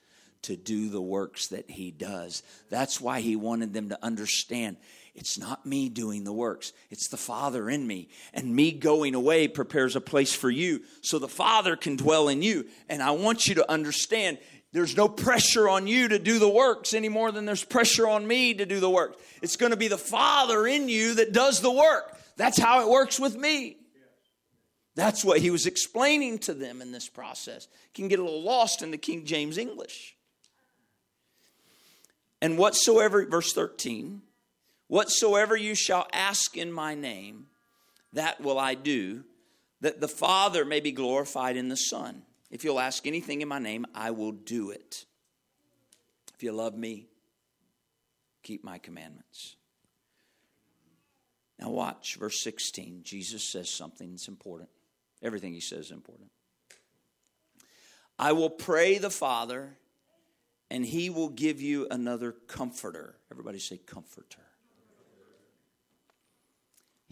to 0.44 0.56
do 0.56 0.90
the 0.90 1.02
works 1.02 1.48
that 1.48 1.70
he 1.70 1.90
does. 1.90 2.42
That's 2.70 3.00
why 3.00 3.20
he 3.20 3.34
wanted 3.34 3.72
them 3.72 3.88
to 3.88 4.04
understand 4.04 4.76
it's 5.14 5.38
not 5.38 5.64
me 5.64 5.88
doing 5.88 6.24
the 6.24 6.32
works, 6.32 6.72
it's 6.90 7.08
the 7.08 7.16
Father 7.16 7.70
in 7.70 7.86
me. 7.86 8.08
And 8.32 8.54
me 8.54 8.72
going 8.72 9.14
away 9.14 9.46
prepares 9.46 9.94
a 9.94 10.00
place 10.00 10.34
for 10.34 10.50
you 10.50 10.82
so 11.02 11.18
the 11.18 11.28
Father 11.28 11.76
can 11.76 11.96
dwell 11.96 12.28
in 12.28 12.42
you. 12.42 12.66
And 12.88 13.02
I 13.02 13.12
want 13.12 13.46
you 13.46 13.54
to 13.56 13.70
understand 13.70 14.38
there's 14.72 14.96
no 14.96 15.08
pressure 15.08 15.68
on 15.68 15.86
you 15.86 16.08
to 16.08 16.18
do 16.18 16.40
the 16.40 16.48
works 16.48 16.94
any 16.94 17.08
more 17.08 17.30
than 17.30 17.44
there's 17.44 17.62
pressure 17.62 18.08
on 18.08 18.26
me 18.26 18.54
to 18.54 18.66
do 18.66 18.80
the 18.80 18.90
work. 18.90 19.16
It's 19.40 19.56
going 19.56 19.70
to 19.70 19.76
be 19.76 19.86
the 19.86 19.96
Father 19.96 20.66
in 20.66 20.88
you 20.88 21.14
that 21.14 21.32
does 21.32 21.60
the 21.60 21.70
work. 21.70 22.18
That's 22.36 22.58
how 22.58 22.80
it 22.80 22.90
works 22.90 23.20
with 23.20 23.36
me. 23.36 23.76
That's 24.96 25.24
what 25.24 25.38
he 25.38 25.50
was 25.50 25.66
explaining 25.66 26.38
to 26.40 26.54
them 26.54 26.82
in 26.82 26.90
this 26.90 27.08
process. 27.08 27.68
Can 27.94 28.08
get 28.08 28.18
a 28.18 28.24
little 28.24 28.42
lost 28.42 28.82
in 28.82 28.90
the 28.90 28.98
King 28.98 29.24
James 29.24 29.58
English. 29.58 30.16
And 32.42 32.58
whatsoever, 32.58 33.24
verse 33.26 33.52
13, 33.52 34.22
whatsoever 34.88 35.56
you 35.56 35.74
shall 35.74 36.06
ask 36.12 36.56
in 36.56 36.72
my 36.72 36.94
name, 36.94 37.46
that 38.12 38.40
will 38.40 38.58
I 38.58 38.74
do, 38.74 39.24
that 39.80 40.00
the 40.00 40.08
Father 40.08 40.64
may 40.64 40.80
be 40.80 40.92
glorified 40.92 41.56
in 41.56 41.68
the 41.68 41.76
Son. 41.76 42.22
If 42.50 42.64
you'll 42.64 42.80
ask 42.80 43.06
anything 43.06 43.42
in 43.42 43.48
my 43.48 43.58
name, 43.58 43.86
I 43.94 44.12
will 44.12 44.32
do 44.32 44.70
it. 44.70 45.04
If 46.34 46.42
you 46.42 46.52
love 46.52 46.76
me, 46.76 47.06
keep 48.42 48.64
my 48.64 48.78
commandments. 48.78 49.56
Now, 51.58 51.70
watch 51.70 52.16
verse 52.16 52.42
16. 52.42 53.00
Jesus 53.02 53.50
says 53.50 53.70
something 53.70 54.10
that's 54.10 54.28
important. 54.28 54.70
Everything 55.22 55.54
he 55.54 55.60
says 55.60 55.86
is 55.86 55.90
important. 55.90 56.30
I 58.18 58.32
will 58.32 58.50
pray 58.50 58.98
the 58.98 59.10
Father, 59.10 59.76
and 60.70 60.84
he 60.84 61.10
will 61.10 61.28
give 61.28 61.60
you 61.60 61.86
another 61.90 62.32
comforter. 62.32 63.16
Everybody 63.30 63.58
say, 63.58 63.78
comforter. 63.78 64.42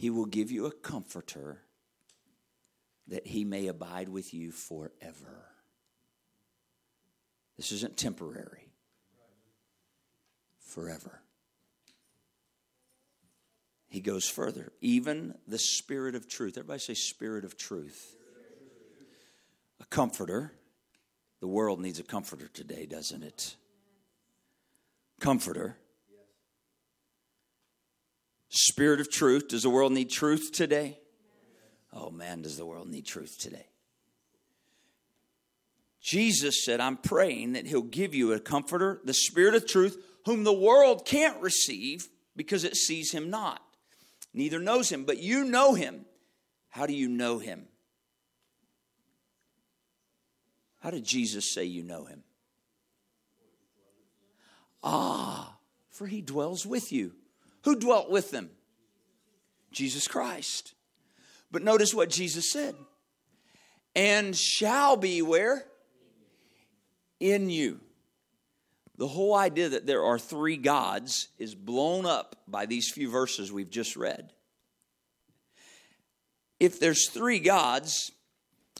He 0.02 0.10
will 0.10 0.26
give 0.26 0.50
you 0.50 0.66
a 0.66 0.72
comforter 0.72 1.60
that 3.06 3.24
he 3.24 3.44
may 3.44 3.68
abide 3.68 4.08
with 4.08 4.34
you 4.34 4.50
forever. 4.50 5.46
This 7.56 7.70
isn't 7.70 7.96
temporary, 7.96 8.72
forever. 10.58 11.22
He 13.90 14.00
goes 14.00 14.28
further, 14.28 14.72
even 14.80 15.36
the 15.46 15.60
Spirit 15.60 16.16
of 16.16 16.28
truth. 16.28 16.58
Everybody 16.58 16.80
say, 16.80 16.94
Spirit 16.94 17.44
of 17.44 17.56
truth. 17.56 18.16
A 19.80 19.84
comforter 19.84 20.50
the 21.38 21.46
world 21.46 21.78
needs 21.78 22.00
a 22.00 22.02
comforter 22.02 22.48
today, 22.48 22.86
doesn't 22.86 23.22
it? 23.22 23.54
Comforter. 25.20 25.76
Spirit 28.54 29.00
of 29.00 29.10
truth. 29.10 29.48
Does 29.48 29.62
the 29.62 29.70
world 29.70 29.92
need 29.92 30.10
truth 30.10 30.52
today? 30.52 30.98
Oh 31.92 32.10
man, 32.10 32.42
does 32.42 32.56
the 32.56 32.66
world 32.66 32.88
need 32.88 33.06
truth 33.06 33.38
today? 33.38 33.66
Jesus 36.00 36.64
said, 36.64 36.80
I'm 36.80 36.96
praying 36.96 37.52
that 37.52 37.66
He'll 37.66 37.80
give 37.82 38.14
you 38.14 38.32
a 38.32 38.40
comforter, 38.40 39.00
the 39.04 39.14
Spirit 39.14 39.54
of 39.54 39.66
truth, 39.66 39.96
whom 40.26 40.44
the 40.44 40.52
world 40.52 41.06
can't 41.06 41.40
receive 41.40 42.08
because 42.36 42.64
it 42.64 42.76
sees 42.76 43.12
Him 43.12 43.30
not, 43.30 43.62
neither 44.34 44.58
knows 44.58 44.90
Him, 44.90 45.04
but 45.04 45.18
you 45.18 45.44
know 45.44 45.74
Him, 45.74 46.04
How 46.70 46.86
do 46.86 46.92
you 46.92 47.08
know 47.08 47.38
him? 47.38 47.68
How 50.82 50.90
did 50.90 51.04
Jesus 51.04 51.52
say 51.54 51.64
you 51.64 51.84
know 51.84 52.06
him? 52.06 52.24
Ah, 54.82 55.58
for 55.90 56.08
he 56.08 56.20
dwells 56.20 56.66
with 56.66 56.90
you. 56.90 57.12
Who 57.64 57.76
dwelt 57.76 58.10
with 58.10 58.30
them? 58.30 58.50
Jesus 59.70 60.06
Christ. 60.08 60.74
But 61.50 61.62
notice 61.62 61.94
what 61.94 62.10
Jesus 62.10 62.50
said. 62.50 62.74
And 63.94 64.36
shall 64.36 64.96
be 64.96 65.22
where? 65.22 65.64
In 67.20 67.50
you. 67.50 67.80
The 68.96 69.08
whole 69.08 69.34
idea 69.34 69.70
that 69.70 69.86
there 69.86 70.04
are 70.04 70.18
three 70.18 70.56
gods 70.56 71.28
is 71.38 71.54
blown 71.54 72.06
up 72.06 72.36
by 72.46 72.66
these 72.66 72.90
few 72.90 73.10
verses 73.10 73.52
we've 73.52 73.70
just 73.70 73.96
read. 73.96 74.32
If 76.60 76.78
there's 76.78 77.08
three 77.08 77.40
gods, 77.40 78.12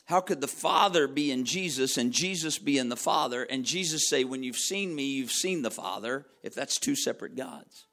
how 0.05 0.21
could 0.21 0.41
the 0.41 0.47
Father 0.47 1.07
be 1.07 1.31
in 1.31 1.45
Jesus 1.45 1.97
and 1.97 2.11
Jesus 2.11 2.57
be 2.57 2.77
in 2.77 2.89
the 2.89 2.95
Father 2.95 3.43
and 3.43 3.65
Jesus 3.65 4.09
say, 4.09 4.23
When 4.23 4.43
you've 4.43 4.57
seen 4.57 4.95
me, 4.95 5.03
you've 5.03 5.31
seen 5.31 5.61
the 5.61 5.71
Father, 5.71 6.25
if 6.43 6.53
that's 6.53 6.79
two 6.79 6.95
separate 6.95 7.35
gods? 7.35 7.85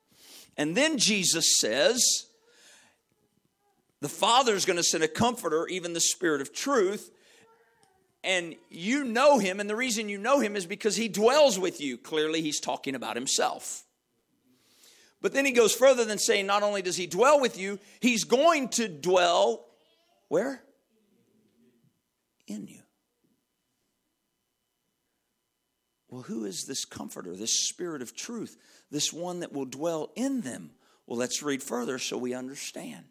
And 0.61 0.77
then 0.77 0.99
Jesus 0.99 1.57
says, 1.59 2.27
The 4.03 4.11
Father 4.11 4.55
is 4.55 4.67
going 4.67 4.77
to 4.77 4.83
send 4.83 5.03
a 5.03 5.09
comforter, 5.09 5.67
even 5.69 5.95
the 5.95 6.01
Spirit 6.01 6.43
of 6.43 6.53
truth, 6.53 7.11
and 8.23 8.55
you 8.69 9.05
know 9.05 9.39
him, 9.39 9.59
and 9.59 9.71
the 9.71 9.75
reason 9.75 10.11
you 10.11 10.19
know 10.19 10.39
him 10.39 10.57
is 10.57 10.67
because 10.67 10.97
he 10.97 11.09
dwells 11.09 11.59
with 11.59 11.81
you. 11.81 11.97
Clearly, 11.97 12.43
he's 12.43 12.61
talking 12.61 12.95
about 12.95 13.17
himself. 13.17 13.85
But 15.23 15.33
then 15.33 15.47
he 15.47 15.53
goes 15.53 15.75
further 15.75 16.05
than 16.05 16.19
saying, 16.19 16.45
not 16.45 16.63
only 16.63 16.83
does 16.83 16.99
he 16.99 17.07
dwell 17.07 17.41
with 17.41 17.59
you, 17.59 17.79
he's 18.01 18.25
going 18.25 18.69
to 18.71 18.87
dwell 18.87 19.65
where? 20.29 20.63
In 22.47 22.67
you. 22.67 22.83
Well, 26.11 26.23
who 26.23 26.45
is 26.45 26.67
this 26.67 26.85
comforter, 26.85 27.35
this 27.35 27.67
spirit 27.67 28.03
of 28.03 28.15
truth, 28.15 28.59
this 28.91 29.13
one 29.13 29.41
that 29.41 29.53
will 29.53 29.65
dwell 29.65 30.11
in 30.17 30.41
them? 30.41 30.71
Well, 31.07 31.19
let's 31.19 31.43
read 31.43 31.63
further 31.63 31.99
so 31.99 32.17
we 32.19 32.35
understand. 32.35 33.05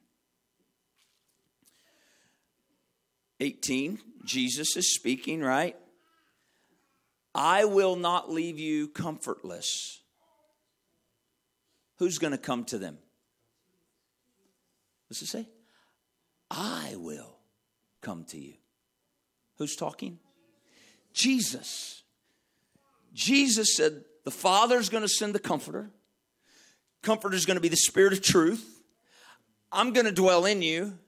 18, 3.40 4.00
Jesus 4.26 4.76
is 4.76 4.94
speaking, 4.94 5.42
right? 5.42 5.76
I 7.34 7.66
will 7.66 7.96
not 7.96 8.32
leave 8.32 8.60
you 8.60 8.88
comfortless. 8.88 10.02
Who's 11.98 12.18
going 12.18 12.32
to 12.32 12.38
come 12.38 12.66
to 12.66 12.78
them? 12.78 12.98
What's 15.08 15.22
it 15.22 15.28
say? 15.28 15.48
I 16.52 16.96
will 16.98 17.38
come 18.02 18.26
to 18.26 18.38
you. 18.38 18.54
Who's 19.58 19.76
talking? 19.76 20.20
Jesus. 21.14 22.04
Jesus 23.14 23.76
said, 23.76 24.04
The 24.30 24.36
Father's 24.36 24.90
going 24.90 25.02
to 25.02 25.10
send 25.10 25.34
the 25.34 25.40
Comforter. 25.40 25.90
Comforter 27.02 27.36
is 27.36 27.48
going 27.48 27.58
to 27.58 27.62
be 27.62 27.68
the 27.68 27.76
Spirit 27.76 28.14
of 28.14 28.22
truth. 28.22 28.64
I'm 29.72 29.92
going 29.92 30.06
to 30.06 30.12
dwell 30.12 30.46
in 30.46 30.62
you. 30.62 31.00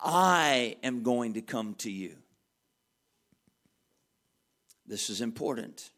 I 0.00 0.78
am 0.82 1.02
going 1.02 1.34
to 1.34 1.42
come 1.42 1.74
to 1.80 1.90
you. 1.90 2.16
This 4.86 5.10
is 5.10 5.20
important. 5.20 5.90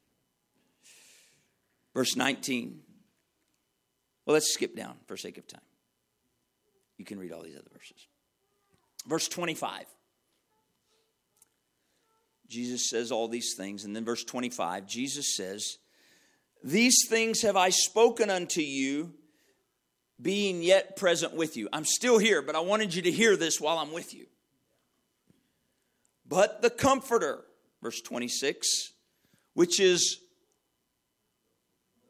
Verse 1.95 2.17
19. 2.17 2.81
Well, 4.27 4.35
let's 4.35 4.53
skip 4.53 4.75
down 4.75 4.97
for 5.07 5.17
sake 5.17 5.39
of 5.39 5.47
time. 5.47 5.61
You 6.97 7.05
can 7.05 7.21
read 7.21 7.31
all 7.31 7.43
these 7.43 7.55
other 7.55 7.71
verses. 7.73 8.09
Verse 9.07 9.29
25. 9.29 9.85
Jesus 12.49 12.89
says 12.89 13.13
all 13.13 13.29
these 13.29 13.55
things. 13.57 13.85
And 13.85 13.95
then 13.95 14.05
verse 14.05 14.25
25, 14.25 14.87
Jesus 14.87 15.37
says, 15.37 15.79
These 16.65 17.07
things 17.09 17.43
have 17.43 17.57
I 17.57 17.69
spoken 17.71 18.31
unto 18.31 18.61
you 18.61 19.15
being 20.21 20.63
yet 20.63 20.97
present 20.97 21.35
with 21.35 21.57
you. 21.57 21.69
I'm 21.73 21.85
still 21.85 22.19
here, 22.19 22.43
but 22.43 22.57
I 22.57 22.61
wanted 22.61 22.95
you 22.95 23.03
to 23.03 23.11
hear 23.11 23.37
this 23.37 23.61
while 23.61 23.79
I'm 23.79 23.93
with 23.93 24.15
you. 24.15 24.27
But 26.27 26.61
the 26.63 26.71
Comforter, 26.71 27.45
verse 27.83 28.01
26, 28.01 28.93
which 29.55 29.81
is, 29.81 30.21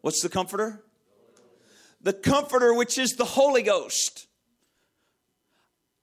what's 0.00 0.22
the 0.22 0.28
Comforter? 0.28 0.82
The 2.00 2.12
Comforter, 2.12 2.72
which 2.74 2.96
is 2.96 3.10
the 3.12 3.24
Holy 3.24 3.62
Ghost, 3.62 4.26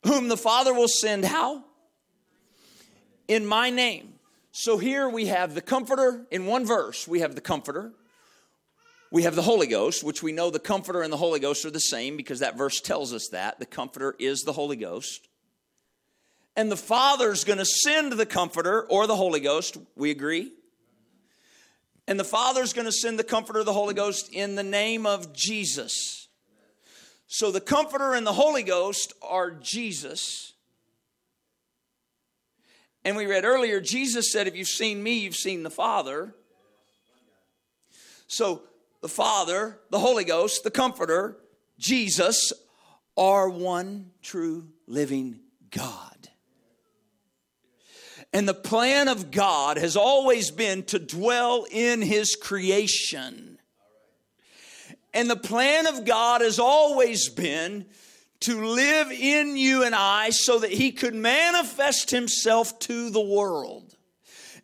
whom 0.05 0.27
the 0.27 0.37
Father 0.37 0.73
will 0.73 0.87
send 0.87 1.25
how? 1.25 1.63
In 3.27 3.45
my 3.45 3.69
name. 3.69 4.14
So 4.57 4.77
here 4.77 5.09
we 5.09 5.25
have 5.25 5.53
the 5.53 5.61
Comforter 5.61 6.25
in 6.31 6.45
one 6.45 6.65
verse. 6.65 7.07
We 7.07 7.19
have 7.19 7.35
the 7.35 7.41
Comforter 7.41 7.91
we 9.15 9.23
have 9.23 9.35
the 9.35 9.41
Holy 9.41 9.67
Ghost, 9.67 10.03
which 10.03 10.21
we 10.21 10.33
know 10.33 10.49
the 10.49 10.59
Comforter 10.59 11.01
and 11.01 11.13
the 11.13 11.15
Holy 11.15 11.39
Ghost 11.39 11.63
are 11.63 11.71
the 11.71 11.79
same 11.79 12.17
because 12.17 12.39
that 12.39 12.57
verse 12.57 12.81
tells 12.81 13.13
us 13.13 13.29
that. 13.29 13.59
The 13.59 13.65
Comforter 13.65 14.13
is 14.19 14.41
the 14.41 14.51
Holy 14.51 14.75
Ghost. 14.75 15.29
And 16.57 16.69
the 16.69 16.75
Father's 16.75 17.45
going 17.45 17.59
to 17.59 17.65
send 17.65 18.11
the 18.11 18.25
Comforter 18.25 18.81
or 18.81 19.07
the 19.07 19.15
Holy 19.15 19.39
Ghost. 19.39 19.77
We 19.95 20.11
agree? 20.11 20.51
And 22.07 22.19
the 22.19 22.25
Father's 22.25 22.73
going 22.73 22.87
to 22.87 22.91
send 22.91 23.17
the 23.17 23.23
Comforter, 23.23 23.63
the 23.63 23.71
Holy 23.71 23.93
Ghost, 23.93 24.33
in 24.33 24.55
the 24.55 24.63
name 24.63 25.05
of 25.05 25.33
Jesus. 25.33 26.27
So 27.27 27.51
the 27.51 27.61
Comforter 27.61 28.15
and 28.15 28.27
the 28.27 28.33
Holy 28.33 28.63
Ghost 28.63 29.13
are 29.21 29.51
Jesus. 29.51 30.54
And 33.05 33.15
we 33.15 33.27
read 33.27 33.45
earlier, 33.45 33.79
Jesus 33.79 34.31
said, 34.31 34.47
If 34.47 34.55
you've 34.55 34.67
seen 34.67 35.01
me, 35.01 35.19
you've 35.19 35.35
seen 35.35 35.61
the 35.61 35.69
Father. 35.69 36.33
So 38.25 38.63
the 39.01 39.07
Father, 39.07 39.79
the 39.91 39.99
Holy 39.99 40.23
Ghost, 40.23 40.63
the 40.63 40.71
Comforter, 40.71 41.37
Jesus 41.77 42.51
are 43.15 43.47
one 43.47 44.09
true 44.23 44.69
living 44.87 45.39
God. 45.69 46.29
And 48.33 48.49
the 48.49 48.55
plan 48.55 49.07
of 49.07 49.29
God 49.29 49.77
has 49.77 49.95
always 49.95 50.49
been 50.49 50.81
to 50.85 50.97
dwell 50.97 51.67
in 51.69 52.01
His 52.01 52.35
creation. 52.35 53.59
And 55.13 55.29
the 55.29 55.37
plan 55.37 55.85
of 55.85 56.05
God 56.05 56.41
has 56.41 56.57
always 56.57 57.29
been 57.29 57.85
to 58.41 58.65
live 58.65 59.11
in 59.11 59.57
you 59.57 59.83
and 59.83 59.95
I 59.95 60.29
so 60.29 60.59
that 60.59 60.71
He 60.71 60.91
could 60.91 61.15
manifest 61.15 62.11
Himself 62.11 62.77
to 62.79 63.09
the 63.09 63.21
world. 63.21 63.95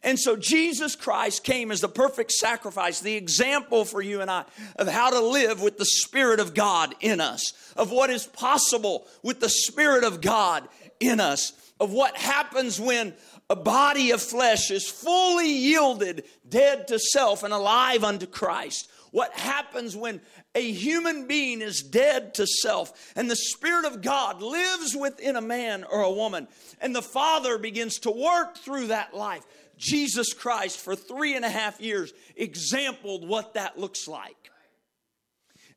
And 0.04 0.20
so 0.20 0.36
Jesus 0.36 0.96
Christ 0.96 1.44
came 1.44 1.72
as 1.72 1.82
the 1.82 1.88
perfect 1.88 2.32
sacrifice, 2.32 3.02
the 3.02 3.16
example 3.16 3.86
for 3.86 4.02
you 4.02 4.22
and 4.22 4.32
I 4.32 4.46
of 4.76 4.88
how 4.88 5.12
to 5.12 5.20
live 5.20 5.62
with 5.62 5.78
the 5.78 5.86
Spirit 5.86 6.40
of 6.40 6.56
God 6.56 6.96
in 7.02 7.22
us, 7.22 7.54
of 7.78 7.92
what 7.92 8.10
is 8.10 8.26
possible 8.26 9.06
with 9.22 9.40
the 9.40 9.50
Spirit 9.50 10.04
of 10.04 10.20
God 10.20 10.68
in 11.00 11.20
us, 11.20 11.54
of 11.80 11.92
what 11.92 12.18
happens 12.18 12.80
when 12.80 13.14
a 13.50 13.56
body 13.56 14.12
of 14.12 14.22
flesh 14.22 14.72
is 14.72 14.88
fully 14.88 15.52
yielded, 15.52 16.24
dead 16.48 16.88
to 16.88 16.98
self, 16.98 17.44
and 17.44 17.54
alive 17.54 18.04
unto 18.04 18.26
Christ. 18.26 18.90
What 19.12 19.34
happens 19.34 19.96
when 19.96 20.22
a 20.56 20.72
human 20.72 21.28
being 21.28 21.62
is 21.62 21.82
dead 21.82 22.34
to 22.36 22.48
self 22.48 23.12
and 23.16 23.30
the 23.30 23.36
Spirit 23.36 23.86
of 23.86 24.02
God 24.02 24.42
lives 24.42 24.96
within 24.96 25.36
a 25.36 25.42
man 25.42 25.84
or 25.84 26.02
a 26.02 26.12
woman, 26.12 26.48
and 26.80 26.96
the 26.96 27.02
Father 27.02 27.58
begins 27.58 28.00
to 28.00 28.12
work 28.12 28.58
through 28.58 28.88
that 28.88 29.14
life 29.14 29.46
Jesus 29.78 30.34
Christ 30.34 30.80
for 30.80 30.96
three 30.96 31.36
and 31.36 31.44
a 31.44 31.50
half 31.50 31.82
years 31.82 32.14
exampled 32.36 33.28
what 33.28 33.56
that 33.56 33.80
looks 33.80 34.08
like. 34.08 34.51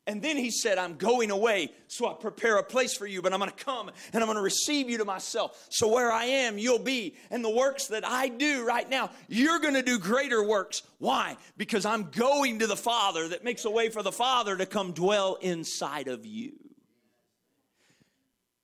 And 0.07 0.21
then 0.21 0.37
he 0.37 0.51
said, 0.51 0.77
I'm 0.77 0.95
going 0.97 1.31
away, 1.31 1.71
so 1.87 2.07
I 2.07 2.13
prepare 2.13 2.57
a 2.57 2.63
place 2.63 2.95
for 2.95 3.07
you, 3.07 3.23
but 3.23 3.33
I'm 3.33 3.39
going 3.39 3.51
to 3.51 3.63
come 3.63 3.89
and 4.13 4.21
I'm 4.21 4.27
going 4.27 4.37
to 4.37 4.43
receive 4.43 4.87
you 4.87 4.99
to 4.99 5.05
myself. 5.05 5.67
So 5.69 5.87
where 5.87 6.11
I 6.11 6.25
am, 6.25 6.59
you'll 6.59 6.77
be. 6.77 7.15
And 7.31 7.43
the 7.43 7.49
works 7.49 7.87
that 7.87 8.05
I 8.05 8.27
do 8.27 8.65
right 8.65 8.87
now, 8.87 9.09
you're 9.27 9.59
going 9.59 9.73
to 9.73 9.81
do 9.81 9.97
greater 9.97 10.43
works. 10.43 10.83
Why? 10.99 11.37
Because 11.57 11.85
I'm 11.85 12.11
going 12.11 12.59
to 12.59 12.67
the 12.67 12.75
Father 12.75 13.29
that 13.29 13.43
makes 13.43 13.65
a 13.65 13.71
way 13.71 13.89
for 13.89 14.03
the 14.03 14.11
Father 14.11 14.55
to 14.55 14.67
come 14.67 14.91
dwell 14.91 15.35
inside 15.41 16.07
of 16.07 16.25
you. 16.25 16.53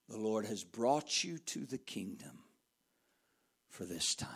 The 0.10 0.18
Lord 0.18 0.46
has 0.46 0.64
brought 0.64 1.24
you 1.24 1.40
to 1.40 1.66
the 1.66 1.80
kingdom 1.80 2.44
for 3.70 3.86
this 3.86 4.14
time. 4.14 4.30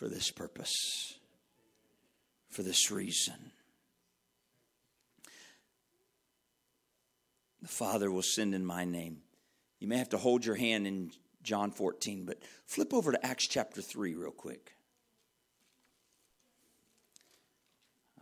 for 0.00 0.08
this 0.08 0.30
purpose, 0.30 1.18
for 2.50 2.62
this 2.62 2.90
reason. 2.90 3.52
The 7.62 7.68
Father 7.68 8.10
will 8.10 8.22
send 8.22 8.54
in 8.54 8.64
my 8.64 8.84
name. 8.84 9.18
You 9.78 9.88
may 9.88 9.98
have 9.98 10.08
to 10.10 10.18
hold 10.18 10.44
your 10.44 10.56
hand 10.56 10.86
in 10.86 11.12
John 11.42 11.70
14, 11.70 12.24
but 12.26 12.38
flip 12.66 12.92
over 12.92 13.12
to 13.12 13.26
Acts 13.26 13.46
chapter 13.46 13.80
3 13.80 14.14
real 14.14 14.30
quick. 14.30 14.72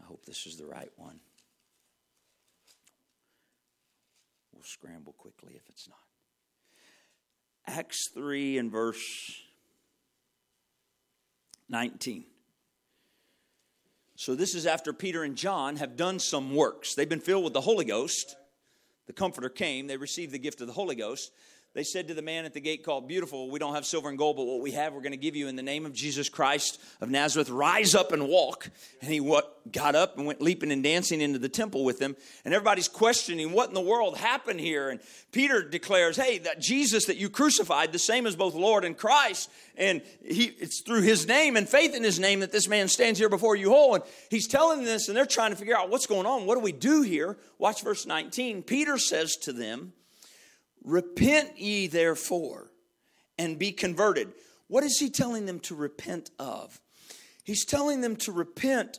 I 0.01 0.05
hope 0.05 0.25
this 0.25 0.47
is 0.47 0.57
the 0.57 0.67
right 0.67 0.91
one. 0.97 1.21
we'll 4.59 4.65
scramble 4.65 5.13
quickly 5.13 5.53
if 5.55 5.63
it's 5.69 5.89
not. 5.89 5.99
Acts 7.67 8.09
3 8.13 8.59
and 8.59 8.73
verse 8.73 9.41
19. 11.69 12.25
So, 14.21 14.35
this 14.35 14.57
is 14.57 14.67
after 14.67 14.93
Peter 14.93 15.23
and 15.23 15.37
John 15.37 15.77
have 15.77 15.95
done 15.97 16.19
some 16.19 16.53
works. 16.53 16.97
They've 16.97 17.09
been 17.09 17.21
filled 17.21 17.45
with 17.45 17.53
the 17.53 17.61
Holy 17.61 17.85
Ghost. 17.85 18.35
The 19.07 19.13
Comforter 19.13 19.49
came, 19.49 19.87
they 19.87 19.97
received 19.97 20.33
the 20.33 20.41
gift 20.41 20.61
of 20.61 20.67
the 20.67 20.73
Holy 20.73 20.97
Ghost 20.97 21.31
they 21.75 21.85
said 21.85 22.09
to 22.09 22.15
the 22.15 22.23
man 22.23 22.45
at 22.45 22.55
the 22.55 22.61
gate 22.61 22.83
called 22.83 23.07
Beautiful, 23.07 23.51
We 23.51 23.59
don't 23.59 23.75
have 23.75 23.85
silver 23.85 24.09
and 24.09 24.17
gold, 24.17 24.37
but 24.37 24.47
what 24.47 24.61
we 24.61 24.73
have, 24.73 24.95
we're 24.95 25.03
going 25.03 25.13
to 25.13 25.19
give 25.19 25.37
you 25.37 25.49
in 25.49 25.55
the 25.55 25.63
name 25.63 25.85
of 25.85 25.93
Jesus 25.93 26.29
Christ 26.29 26.81
of 27.01 27.11
Nazareth. 27.11 27.51
Rise 27.51 27.95
up 27.95 28.11
and 28.11 28.27
walk. 28.27 28.71
And 29.03 29.13
he 29.13 29.21
what, 29.21 29.71
got 29.71 29.95
up 29.95 30.17
and 30.17 30.27
went 30.27 30.41
leaping 30.41 30.73
and 30.73 30.83
dancing 30.83 31.21
into 31.21 31.39
the 31.39 31.49
temple 31.49 31.85
with 31.85 31.99
them. 31.99 32.17
And 32.45 32.55
everybody's 32.55 32.89
questioning 32.89 33.53
what 33.53 33.69
in 33.69 33.75
the 33.75 33.83
world 33.83 34.17
happened 34.17 34.61
here. 34.61 34.89
And 34.89 34.99
Peter 35.31 35.63
declares, 35.63 36.17
Hey, 36.17 36.39
that 36.39 36.59
Jesus 36.61 37.05
that 37.05 37.19
you 37.19 37.29
crucified, 37.29 37.93
the 37.93 37.99
same 37.99 38.27
as 38.27 38.35
both 38.35 38.55
Lord 38.55 38.85
and 38.85 38.97
Christ. 38.97 39.51
And 39.77 40.01
he, 40.25 40.45
it's 40.45 40.81
through 40.81 41.03
his 41.03 41.29
name 41.29 41.57
and 41.57 41.69
faith 41.69 41.95
in 41.95 42.03
his 42.03 42.19
name 42.19 42.41
that 42.41 42.51
this 42.51 42.67
man 42.67 42.89
stands 42.89 43.19
here 43.19 43.29
before 43.29 43.57
you 43.57 43.69
whole. 43.69 43.95
And 43.95 44.05
he's 44.31 44.49
telling 44.49 44.85
this, 44.85 45.09
and 45.09 45.17
they're 45.17 45.27
trying 45.27 45.51
to 45.51 45.57
figure 45.57 45.77
out 45.77 45.91
what's 45.91 46.07
going 46.07 46.27
on. 46.27 46.47
What 46.47 46.55
do 46.55 46.61
we 46.61 46.73
do 46.73 47.03
here? 47.03 47.37
Watch 47.59 47.85
verse 47.85 48.07
19. 48.07 48.63
Peter 48.63 48.97
says 48.97 49.37
to 49.43 49.53
them, 49.53 49.93
Repent 50.85 51.59
ye 51.59 51.87
therefore 51.87 52.71
and 53.39 53.59
be 53.59 53.73
converted. 53.73 54.33
What 54.69 54.85
is 54.85 54.99
he 54.99 55.11
telling 55.11 55.47
them 55.47 55.61
to 55.61 55.75
repent 55.75 56.31
of? 56.39 56.81
He's 57.45 57.65
telling 57.65 58.01
them 58.01 58.17
to 58.17 58.33
repent 58.33 58.99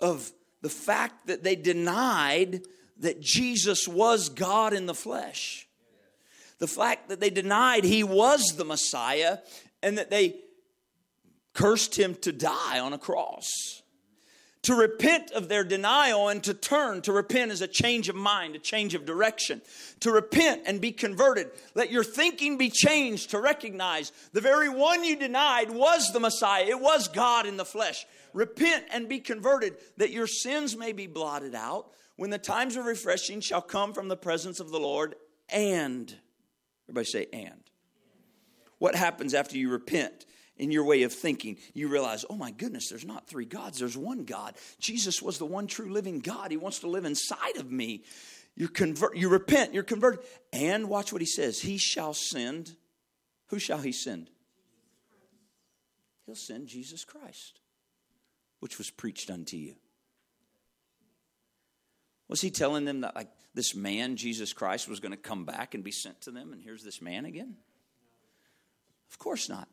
of 0.00 0.32
the 0.62 0.70
fact 0.70 1.26
that 1.26 1.42
they 1.42 1.56
denied 1.56 2.62
that 2.98 3.20
Jesus 3.20 3.86
was 3.86 4.28
God 4.28 4.72
in 4.72 4.86
the 4.86 4.94
flesh. 4.94 5.66
The 6.58 6.68
fact 6.68 7.08
that 7.08 7.20
they 7.20 7.30
denied 7.30 7.84
he 7.84 8.04
was 8.04 8.54
the 8.56 8.64
Messiah 8.64 9.38
and 9.82 9.98
that 9.98 10.10
they 10.10 10.36
cursed 11.52 11.98
him 11.98 12.14
to 12.16 12.32
die 12.32 12.78
on 12.78 12.92
a 12.92 12.98
cross 12.98 13.81
to 14.62 14.74
repent 14.74 15.32
of 15.32 15.48
their 15.48 15.64
denial 15.64 16.28
and 16.28 16.42
to 16.44 16.54
turn. 16.54 17.02
To 17.02 17.12
repent 17.12 17.50
is 17.50 17.62
a 17.62 17.66
change 17.66 18.08
of 18.08 18.14
mind, 18.14 18.54
a 18.54 18.60
change 18.60 18.94
of 18.94 19.04
direction. 19.04 19.60
To 20.00 20.12
repent 20.12 20.62
and 20.66 20.80
be 20.80 20.92
converted. 20.92 21.50
Let 21.74 21.90
your 21.90 22.04
thinking 22.04 22.58
be 22.58 22.70
changed 22.70 23.30
to 23.30 23.40
recognize 23.40 24.12
the 24.32 24.40
very 24.40 24.68
one 24.68 25.02
you 25.02 25.16
denied 25.16 25.70
was 25.70 26.12
the 26.12 26.20
Messiah. 26.20 26.64
It 26.64 26.80
was 26.80 27.08
God 27.08 27.46
in 27.46 27.56
the 27.56 27.64
flesh. 27.64 28.06
Repent 28.32 28.84
and 28.92 29.08
be 29.08 29.18
converted 29.18 29.76
that 29.96 30.10
your 30.10 30.28
sins 30.28 30.76
may 30.76 30.92
be 30.92 31.06
blotted 31.06 31.54
out 31.54 31.90
when 32.16 32.30
the 32.30 32.38
times 32.38 32.76
of 32.76 32.84
refreshing 32.84 33.40
shall 33.40 33.62
come 33.62 33.92
from 33.92 34.08
the 34.08 34.16
presence 34.16 34.60
of 34.60 34.70
the 34.70 34.78
Lord. 34.78 35.16
And, 35.48 36.14
everybody 36.88 37.06
say, 37.06 37.26
and. 37.32 37.62
What 38.78 38.94
happens 38.94 39.34
after 39.34 39.58
you 39.58 39.70
repent? 39.70 40.24
In 40.62 40.70
your 40.70 40.84
way 40.84 41.02
of 41.02 41.12
thinking, 41.12 41.58
you 41.74 41.88
realize, 41.88 42.24
oh 42.30 42.36
my 42.36 42.52
goodness, 42.52 42.88
there's 42.88 43.04
not 43.04 43.26
three 43.26 43.44
gods, 43.44 43.80
there's 43.80 43.96
one 43.96 44.22
God. 44.22 44.54
Jesus 44.78 45.20
was 45.20 45.36
the 45.36 45.44
one 45.44 45.66
true 45.66 45.92
living 45.92 46.20
God. 46.20 46.52
He 46.52 46.56
wants 46.56 46.78
to 46.80 46.86
live 46.86 47.04
inside 47.04 47.56
of 47.56 47.68
me. 47.72 48.04
You 48.54 48.68
convert, 48.68 49.16
you 49.16 49.28
repent, 49.28 49.74
you're 49.74 49.82
converted. 49.82 50.20
And 50.52 50.88
watch 50.88 51.12
what 51.12 51.20
he 51.20 51.26
says. 51.26 51.60
He 51.60 51.78
shall 51.78 52.14
send. 52.14 52.76
Who 53.48 53.58
shall 53.58 53.78
he 53.78 53.90
send? 53.90 54.30
He'll 56.26 56.36
send 56.36 56.68
Jesus 56.68 57.04
Christ, 57.04 57.58
which 58.60 58.78
was 58.78 58.88
preached 58.88 59.30
unto 59.30 59.56
you. 59.56 59.74
Was 62.28 62.40
he 62.40 62.52
telling 62.52 62.84
them 62.84 63.00
that 63.00 63.16
like 63.16 63.30
this 63.52 63.74
man, 63.74 64.14
Jesus 64.14 64.52
Christ, 64.52 64.88
was 64.88 65.00
going 65.00 65.10
to 65.10 65.18
come 65.18 65.44
back 65.44 65.74
and 65.74 65.82
be 65.82 65.90
sent 65.90 66.20
to 66.20 66.30
them, 66.30 66.52
and 66.52 66.62
here's 66.62 66.84
this 66.84 67.02
man 67.02 67.24
again? 67.24 67.56
Of 69.10 69.18
course 69.18 69.48
not 69.48 69.68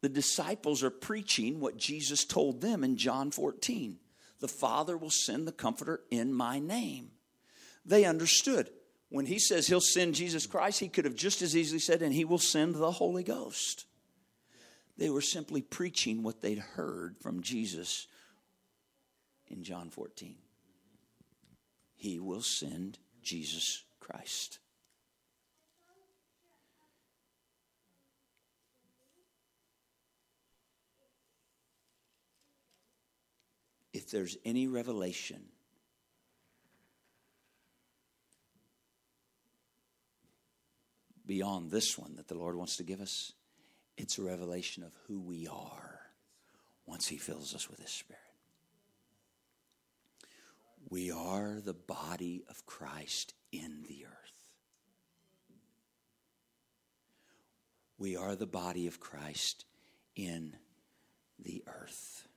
the 0.00 0.08
disciples 0.08 0.82
are 0.82 0.90
preaching 0.90 1.60
what 1.60 1.76
Jesus 1.76 2.24
told 2.24 2.60
them 2.60 2.84
in 2.84 2.96
John 2.96 3.30
14 3.30 3.98
The 4.40 4.48
Father 4.48 4.96
will 4.96 5.10
send 5.10 5.46
the 5.46 5.52
Comforter 5.52 6.00
in 6.10 6.32
my 6.32 6.58
name. 6.58 7.10
They 7.84 8.04
understood. 8.04 8.70
When 9.10 9.24
he 9.24 9.38
says 9.38 9.66
he'll 9.66 9.80
send 9.80 10.14
Jesus 10.14 10.46
Christ, 10.46 10.80
he 10.80 10.88
could 10.88 11.06
have 11.06 11.14
just 11.14 11.40
as 11.40 11.56
easily 11.56 11.78
said, 11.78 12.02
and 12.02 12.12
he 12.12 12.26
will 12.26 12.38
send 12.38 12.74
the 12.74 12.90
Holy 12.90 13.22
Ghost. 13.22 13.86
They 14.98 15.08
were 15.08 15.22
simply 15.22 15.62
preaching 15.62 16.22
what 16.22 16.42
they'd 16.42 16.58
heard 16.58 17.16
from 17.20 17.40
Jesus 17.40 18.06
in 19.46 19.62
John 19.62 19.88
14. 19.88 20.34
He 21.94 22.18
will 22.18 22.42
send 22.42 22.98
Jesus 23.22 23.84
Christ. 23.98 24.58
If 34.08 34.12
there's 34.12 34.38
any 34.42 34.66
revelation 34.66 35.42
beyond 41.26 41.70
this 41.70 41.98
one 41.98 42.14
that 42.16 42.26
the 42.26 42.34
Lord 42.34 42.56
wants 42.56 42.78
to 42.78 42.84
give 42.84 43.02
us, 43.02 43.34
it's 43.98 44.16
a 44.16 44.22
revelation 44.22 44.82
of 44.82 44.94
who 45.06 45.20
we 45.20 45.46
are 45.46 46.00
once 46.86 47.06
He 47.06 47.18
fills 47.18 47.54
us 47.54 47.68
with 47.68 47.80
His 47.80 47.90
Spirit. 47.90 48.22
We 50.88 51.10
are 51.10 51.60
the 51.60 51.74
body 51.74 52.44
of 52.48 52.64
Christ 52.64 53.34
in 53.52 53.84
the 53.86 54.06
earth. 54.06 54.46
We 57.98 58.16
are 58.16 58.34
the 58.34 58.46
body 58.46 58.86
of 58.86 59.00
Christ 59.00 59.66
in 60.16 60.56
the 61.38 61.62
earth. 61.66 62.27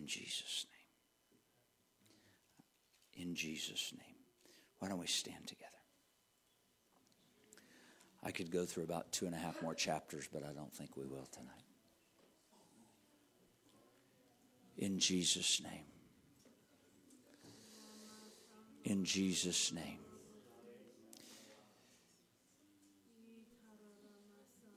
In 0.00 0.06
Jesus' 0.06 0.66
name. 3.16 3.28
In 3.28 3.34
Jesus' 3.34 3.92
name. 3.92 4.16
Why 4.78 4.88
don't 4.88 4.98
we 4.98 5.06
stand 5.06 5.46
together? 5.46 5.70
I 8.22 8.30
could 8.30 8.50
go 8.50 8.64
through 8.64 8.84
about 8.84 9.12
two 9.12 9.26
and 9.26 9.34
a 9.34 9.38
half 9.38 9.62
more 9.62 9.74
chapters, 9.74 10.26
but 10.32 10.42
I 10.42 10.52
don't 10.54 10.72
think 10.72 10.96
we 10.96 11.04
will 11.04 11.28
tonight. 11.32 11.50
In 14.78 14.98
Jesus' 14.98 15.60
name. 15.62 15.84
In 18.84 19.04
Jesus' 19.04 19.70
name. 19.72 19.98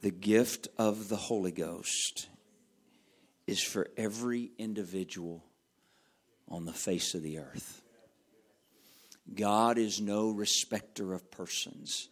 The 0.01 0.12
gift 0.12 0.67
of 0.77 1.07
the 1.07 1.15
Holy 1.15 1.53
Ghost 1.53 2.27
is 3.47 3.62
for 3.62 3.88
every 3.97 4.51
individual 4.58 5.43
on 6.47 6.65
the 6.65 6.73
face 6.73 7.13
of 7.13 7.23
the 7.23 7.39
earth. 7.39 7.82
God 9.34 9.77
is 9.77 10.01
no 10.01 10.29
respecter 10.29 11.13
of 11.13 11.32
persons. 11.32 12.10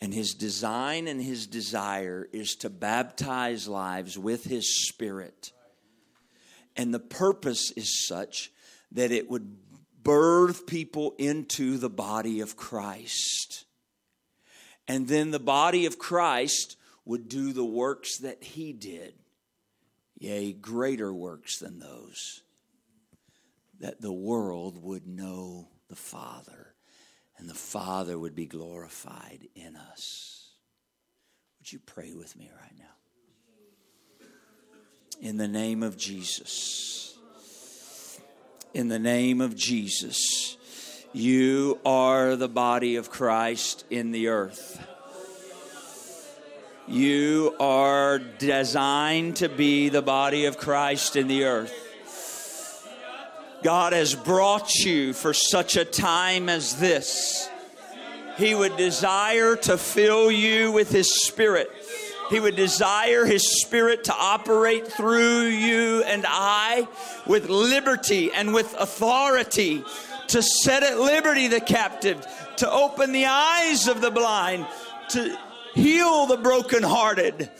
And 0.00 0.12
his 0.12 0.34
design 0.34 1.08
and 1.08 1.20
his 1.20 1.46
desire 1.46 2.28
is 2.32 2.54
to 2.56 2.70
baptize 2.70 3.66
lives 3.66 4.18
with 4.18 4.44
his 4.44 4.86
spirit. 4.86 5.52
And 6.76 6.92
the 6.92 7.00
purpose 7.00 7.72
is 7.76 8.06
such 8.06 8.52
that 8.92 9.10
it 9.10 9.30
would 9.30 9.56
birth 10.02 10.66
people 10.66 11.14
into 11.18 11.78
the 11.78 11.90
body 11.90 12.40
of 12.40 12.56
Christ. 12.56 13.64
And 14.86 15.08
then 15.08 15.30
the 15.30 15.40
body 15.40 15.86
of 15.86 15.98
Christ 15.98 16.76
would 17.04 17.28
do 17.28 17.52
the 17.52 17.64
works 17.64 18.18
that 18.18 18.44
he 18.44 18.72
did 18.72 19.14
yea, 20.16 20.52
greater 20.52 21.12
works 21.12 21.58
than 21.58 21.78
those, 21.78 22.42
that 23.80 24.00
the 24.00 24.12
world 24.12 24.82
would 24.82 25.06
know 25.06 25.68
the 25.88 25.96
Father 25.96 26.74
and 27.38 27.48
the 27.48 27.54
Father 27.54 28.18
would 28.18 28.34
be 28.34 28.46
glorified 28.46 29.48
in 29.54 29.76
us. 29.76 30.48
Would 31.58 31.72
you 31.72 31.78
pray 31.78 32.14
with 32.14 32.36
me 32.36 32.50
right 32.60 32.72
now? 32.78 34.28
In 35.20 35.36
the 35.36 35.48
name 35.48 35.82
of 35.82 35.96
Jesus. 35.96 37.18
In 38.72 38.88
the 38.88 38.98
name 38.98 39.40
of 39.40 39.56
Jesus. 39.56 40.56
You 41.12 41.78
are 41.84 42.36
the 42.36 42.48
body 42.48 42.96
of 42.96 43.10
Christ 43.10 43.84
in 43.90 44.12
the 44.12 44.28
earth. 44.28 44.86
You 46.88 47.54
are 47.58 48.18
designed 48.18 49.36
to 49.36 49.48
be 49.48 49.88
the 49.88 50.02
body 50.02 50.44
of 50.44 50.56
Christ 50.56 51.16
in 51.16 51.26
the 51.26 51.44
earth. 51.44 51.72
God 53.62 53.92
has 53.92 54.14
brought 54.14 54.72
you 54.76 55.12
for 55.12 55.34
such 55.34 55.76
a 55.76 55.84
time 55.84 56.48
as 56.48 56.78
this. 56.78 57.48
He 58.36 58.54
would 58.54 58.76
desire 58.76 59.56
to 59.56 59.78
fill 59.78 60.30
you 60.30 60.70
with 60.70 60.90
His 60.90 61.22
Spirit 61.24 61.70
He 62.30 62.40
would 62.40 62.56
desire 62.56 63.24
His 63.24 63.62
Spirit 63.62 64.04
to 64.04 64.14
operate 64.14 64.88
through 64.88 65.46
you 65.46 66.02
and 66.04 66.24
I 66.28 66.86
with 67.26 67.48
liberty 67.48 68.32
and 68.32 68.52
with 68.52 68.74
authority 68.78 69.84
to 70.28 70.42
set 70.42 70.82
at 70.82 70.98
liberty 70.98 71.46
the 71.46 71.60
captive, 71.60 72.26
to 72.56 72.70
open 72.70 73.12
the 73.12 73.26
eyes 73.26 73.86
of 73.86 74.00
the 74.00 74.10
blind, 74.10 74.66
to 75.10 75.38
heal 75.76 76.26
the 76.26 76.38
brokenhearted. 76.38 77.50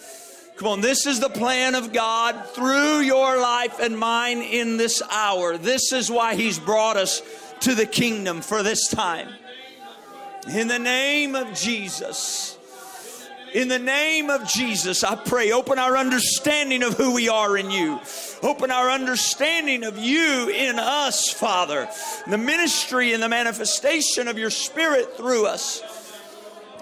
Come 0.57 0.69
on, 0.69 0.81
this 0.81 1.07
is 1.07 1.21
the 1.21 1.29
plan 1.29 1.75
of 1.75 1.93
God 1.93 2.49
through 2.51 3.01
your 3.01 3.39
life 3.39 3.79
and 3.79 3.99
mine 3.99 4.41
in 4.41 4.79
this 4.79 5.03
hour. 5.11 5.59
This 5.59 5.93
is 5.93 6.11
why 6.11 6.35
He's 6.35 6.59
brought 6.59 6.97
us 6.97 7.23
to 7.61 7.75
the 7.75 7.87
kingdom 7.87 8.41
for 8.41 8.63
this 8.63 8.89
time. 8.89 9.29
In 10.49 10.69
the 10.69 10.79
name 10.79 11.35
of 11.35 11.53
Jesus. 11.55 12.57
In 13.53 13.69
the 13.69 13.79
name 13.79 14.29
of 14.29 14.47
Jesus, 14.47 15.05
I 15.05 15.15
pray, 15.15 15.53
open 15.53 15.79
our 15.79 15.97
understanding 15.97 16.83
of 16.83 16.95
who 16.95 17.15
we 17.15 17.29
are 17.29 17.57
in 17.57 17.71
you. 17.71 18.01
Open 18.43 18.71
our 18.71 18.91
understanding 18.91 19.85
of 19.85 19.97
you 19.97 20.51
in 20.51 20.79
us, 20.79 21.31
Father. 21.33 21.89
The 22.27 22.39
ministry 22.39 23.15
and 23.15 23.23
the 23.23 23.29
manifestation 23.29 24.29
of 24.29 24.37
your 24.37 24.51
Spirit 24.51 25.17
through 25.17 25.47
us. 25.47 25.83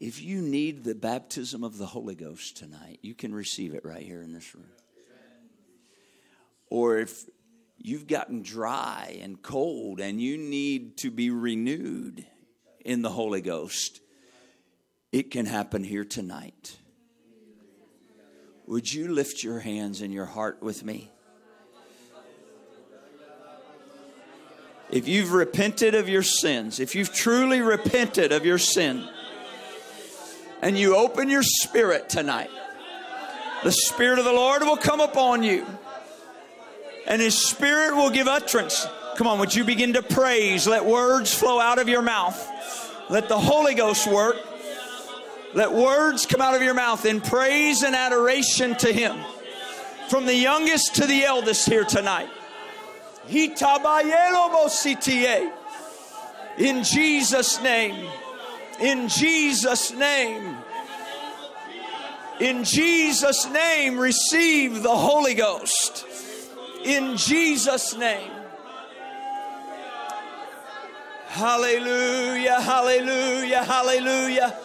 If 0.00 0.22
you 0.22 0.40
need 0.40 0.82
the 0.82 0.94
baptism 0.94 1.62
of 1.62 1.76
the 1.76 1.84
Holy 1.84 2.14
Ghost 2.14 2.56
tonight, 2.56 3.00
you 3.02 3.14
can 3.14 3.34
receive 3.34 3.74
it 3.74 3.84
right 3.84 4.02
here 4.02 4.22
in 4.22 4.32
this 4.32 4.54
room. 4.54 4.64
Or 6.70 6.96
if 6.98 7.24
you've 7.76 8.06
gotten 8.06 8.42
dry 8.42 9.18
and 9.20 9.42
cold 9.42 10.00
and 10.00 10.18
you 10.18 10.38
need 10.38 10.96
to 10.98 11.10
be 11.10 11.28
renewed 11.28 12.24
in 12.82 13.02
the 13.02 13.10
Holy 13.10 13.42
Ghost, 13.42 14.00
it 15.12 15.30
can 15.30 15.44
happen 15.44 15.84
here 15.84 16.06
tonight. 16.06 16.78
Would 18.66 18.90
you 18.90 19.12
lift 19.12 19.42
your 19.42 19.58
hands 19.58 20.00
and 20.00 20.14
your 20.14 20.26
heart 20.26 20.62
with 20.62 20.82
me? 20.82 21.10
If 24.88 25.06
you've 25.06 25.32
repented 25.32 25.94
of 25.94 26.08
your 26.08 26.22
sins, 26.22 26.80
if 26.80 26.94
you've 26.94 27.12
truly 27.12 27.60
repented 27.60 28.32
of 28.32 28.46
your 28.46 28.58
sin, 28.58 29.06
and 30.62 30.78
you 30.78 30.96
open 30.96 31.28
your 31.28 31.42
spirit 31.42 32.08
tonight, 32.08 32.50
the 33.62 33.72
Spirit 33.72 34.18
of 34.18 34.24
the 34.24 34.32
Lord 34.32 34.62
will 34.62 34.76
come 34.76 35.00
upon 35.00 35.42
you, 35.42 35.66
and 37.06 37.20
His 37.20 37.36
Spirit 37.36 37.94
will 37.94 38.10
give 38.10 38.26
utterance. 38.26 38.86
Come 39.16 39.26
on, 39.26 39.38
would 39.38 39.54
you 39.54 39.64
begin 39.64 39.92
to 39.94 40.02
praise? 40.02 40.66
Let 40.66 40.84
words 40.84 41.34
flow 41.34 41.60
out 41.60 41.78
of 41.78 41.88
your 41.88 42.02
mouth. 42.02 42.38
Let 43.10 43.28
the 43.28 43.38
Holy 43.38 43.74
Ghost 43.74 44.06
work. 44.06 44.36
Let 45.52 45.72
words 45.72 46.26
come 46.26 46.40
out 46.40 46.54
of 46.54 46.62
your 46.62 46.74
mouth 46.74 47.04
in 47.04 47.20
praise 47.20 47.82
and 47.82 47.94
adoration 47.94 48.76
to 48.76 48.92
Him. 48.92 49.16
From 50.08 50.24
the 50.26 50.34
youngest 50.34 50.94
to 50.96 51.06
the 51.06 51.24
eldest 51.24 51.68
here 51.68 51.84
tonight. 51.84 52.28
In 56.58 56.82
Jesus' 56.82 57.60
name. 57.62 58.08
In 58.80 59.08
Jesus' 59.08 59.92
name. 59.92 60.56
In 62.40 62.64
Jesus' 62.64 63.46
name, 63.50 63.98
receive 63.98 64.82
the 64.82 64.96
Holy 64.96 65.34
Ghost. 65.34 66.06
In 66.84 67.18
Jesus' 67.18 67.94
name. 67.96 68.30
Hallelujah, 71.26 72.60
hallelujah, 72.60 73.62
hallelujah. 73.62 74.56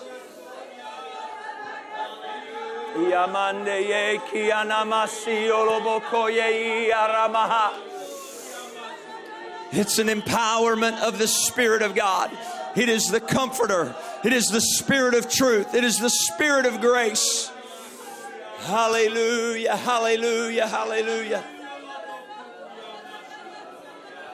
It's 9.71 9.99
an 9.99 10.08
empowerment 10.08 11.01
of 11.01 11.17
the 11.17 11.28
Spirit 11.28 11.82
of 11.82 11.93
God. 11.93 12.32
It 12.75 12.89
is 12.89 13.07
the 13.07 13.21
comforter. 13.21 13.95
It 14.23 14.33
is 14.33 14.47
the 14.47 14.59
Spirit 14.59 15.13
of 15.13 15.29
truth. 15.29 15.73
It 15.73 15.83
is 15.83 15.99
the 15.99 16.09
Spirit 16.09 16.65
of 16.65 16.81
grace. 16.81 17.49
Hallelujah, 18.59 19.77
hallelujah, 19.77 20.67
hallelujah. 20.67 21.43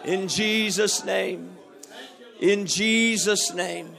In 0.06 0.28
Jesus' 0.28 1.06
name. 1.06 1.52
In 2.40 2.66
Jesus' 2.66 3.54
name. 3.54 3.96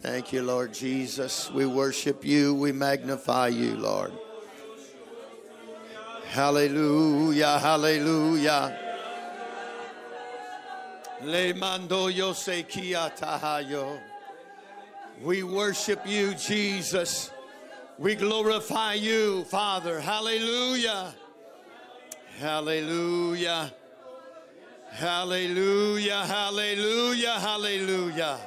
Thank 0.00 0.32
you, 0.32 0.42
Lord 0.42 0.74
Jesus. 0.74 1.50
We 1.50 1.66
worship 1.66 2.24
you. 2.24 2.54
We 2.54 2.70
magnify 2.72 3.48
you, 3.48 3.76
Lord. 3.76 4.12
Hallelujah, 6.30 7.58
hallelujah. 7.58 8.78
Le 11.22 11.54
mando 11.54 12.08
yo 12.08 12.32
se 12.32 12.62
tahayo. 13.18 13.98
We 15.22 15.42
worship 15.42 16.06
you, 16.06 16.34
Jesus. 16.34 17.30
We 17.98 18.14
glorify 18.14 18.94
you, 18.94 19.44
Father. 19.44 19.98
Hallelujah. 19.98 21.14
Hallelujah. 22.38 23.72
Hallelujah. 24.90 26.26
Hallelujah. 26.26 27.40
Hallelujah. 27.40 28.38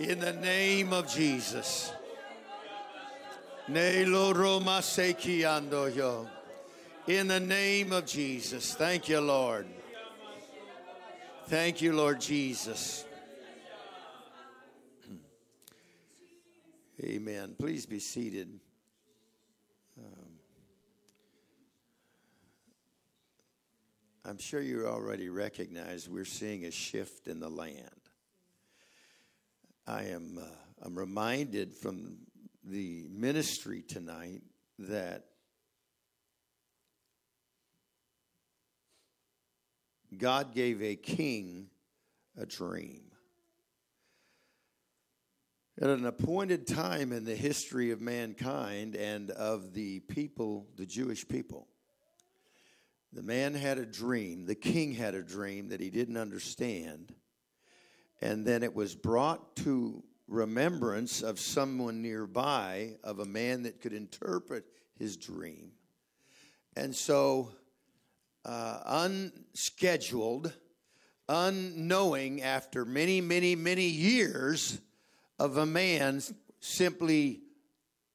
In 0.00 0.18
the 0.18 0.32
name 0.32 0.92
of 0.92 1.08
Jesus. 1.08 1.92
Ne 3.68 4.04
lo 4.04 4.32
roma 4.32 4.82
se 4.82 5.14
yo 5.94 6.28
in 7.08 7.26
the 7.26 7.40
name 7.40 7.90
of 7.90 8.04
Jesus. 8.04 8.74
Thank 8.74 9.08
you, 9.08 9.18
Lord. 9.20 9.66
Thank 11.46 11.80
you, 11.80 11.94
Lord 11.94 12.20
Jesus. 12.20 13.06
Amen. 17.02 17.54
Please 17.58 17.86
be 17.86 17.98
seated. 17.98 18.60
Um, 19.98 20.28
I'm 24.26 24.38
sure 24.38 24.60
you 24.60 24.86
already 24.86 25.30
recognize 25.30 26.10
we're 26.10 26.26
seeing 26.26 26.66
a 26.66 26.70
shift 26.70 27.26
in 27.26 27.40
the 27.40 27.48
land. 27.48 27.88
I 29.86 30.02
am 30.04 30.38
uh, 30.38 30.44
I'm 30.82 30.98
reminded 30.98 31.74
from 31.74 32.18
the 32.62 33.06
ministry 33.10 33.80
tonight 33.80 34.42
that 34.78 35.27
God 40.16 40.54
gave 40.54 40.82
a 40.82 40.96
king 40.96 41.68
a 42.36 42.46
dream. 42.46 43.02
At 45.80 45.90
an 45.90 46.06
appointed 46.06 46.66
time 46.66 47.12
in 47.12 47.24
the 47.24 47.36
history 47.36 47.90
of 47.90 48.00
mankind 48.00 48.96
and 48.96 49.30
of 49.30 49.74
the 49.74 50.00
people, 50.00 50.66
the 50.76 50.86
Jewish 50.86 51.28
people, 51.28 51.68
the 53.12 53.22
man 53.22 53.54
had 53.54 53.78
a 53.78 53.86
dream, 53.86 54.46
the 54.46 54.54
king 54.54 54.92
had 54.92 55.14
a 55.14 55.22
dream 55.22 55.68
that 55.68 55.80
he 55.80 55.90
didn't 55.90 56.16
understand, 56.16 57.14
and 58.20 58.44
then 58.44 58.62
it 58.62 58.74
was 58.74 58.94
brought 58.94 59.54
to 59.56 60.02
remembrance 60.26 61.22
of 61.22 61.38
someone 61.38 62.02
nearby, 62.02 62.96
of 63.04 63.18
a 63.20 63.24
man 63.24 63.62
that 63.62 63.80
could 63.80 63.92
interpret 63.92 64.64
his 64.98 65.16
dream. 65.16 65.70
And 66.76 66.94
so 66.94 67.52
uh, 68.48 68.80
unscheduled, 68.86 70.54
unknowing, 71.28 72.40
after 72.40 72.86
many, 72.86 73.20
many, 73.20 73.54
many 73.54 73.84
years 73.84 74.78
of 75.38 75.58
a 75.58 75.66
man 75.66 76.22
simply 76.60 77.42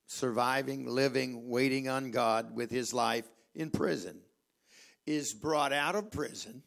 surviving, 0.07 0.87
living, 0.87 1.49
waiting 1.49 1.87
on 1.87 2.09
God 2.09 2.55
with 2.55 2.71
his 2.71 2.95
life 2.95 3.29
in 3.53 3.69
prison, 3.69 4.21
is 5.05 5.33
brought 5.33 5.71
out 5.71 5.93
of 5.93 6.11
prison, 6.11 6.63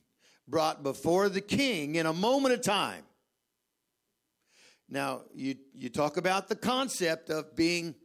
brought 0.46 0.84
before 0.84 1.28
the 1.28 1.40
king 1.40 1.96
in 1.96 2.06
a 2.06 2.12
moment 2.12 2.54
of 2.54 2.62
time. 2.62 3.02
Now, 4.88 5.22
you, 5.34 5.56
you 5.74 5.88
talk 5.88 6.16
about 6.16 6.48
the 6.48 6.54
concept 6.54 7.30
of 7.30 7.56
being 7.56 7.96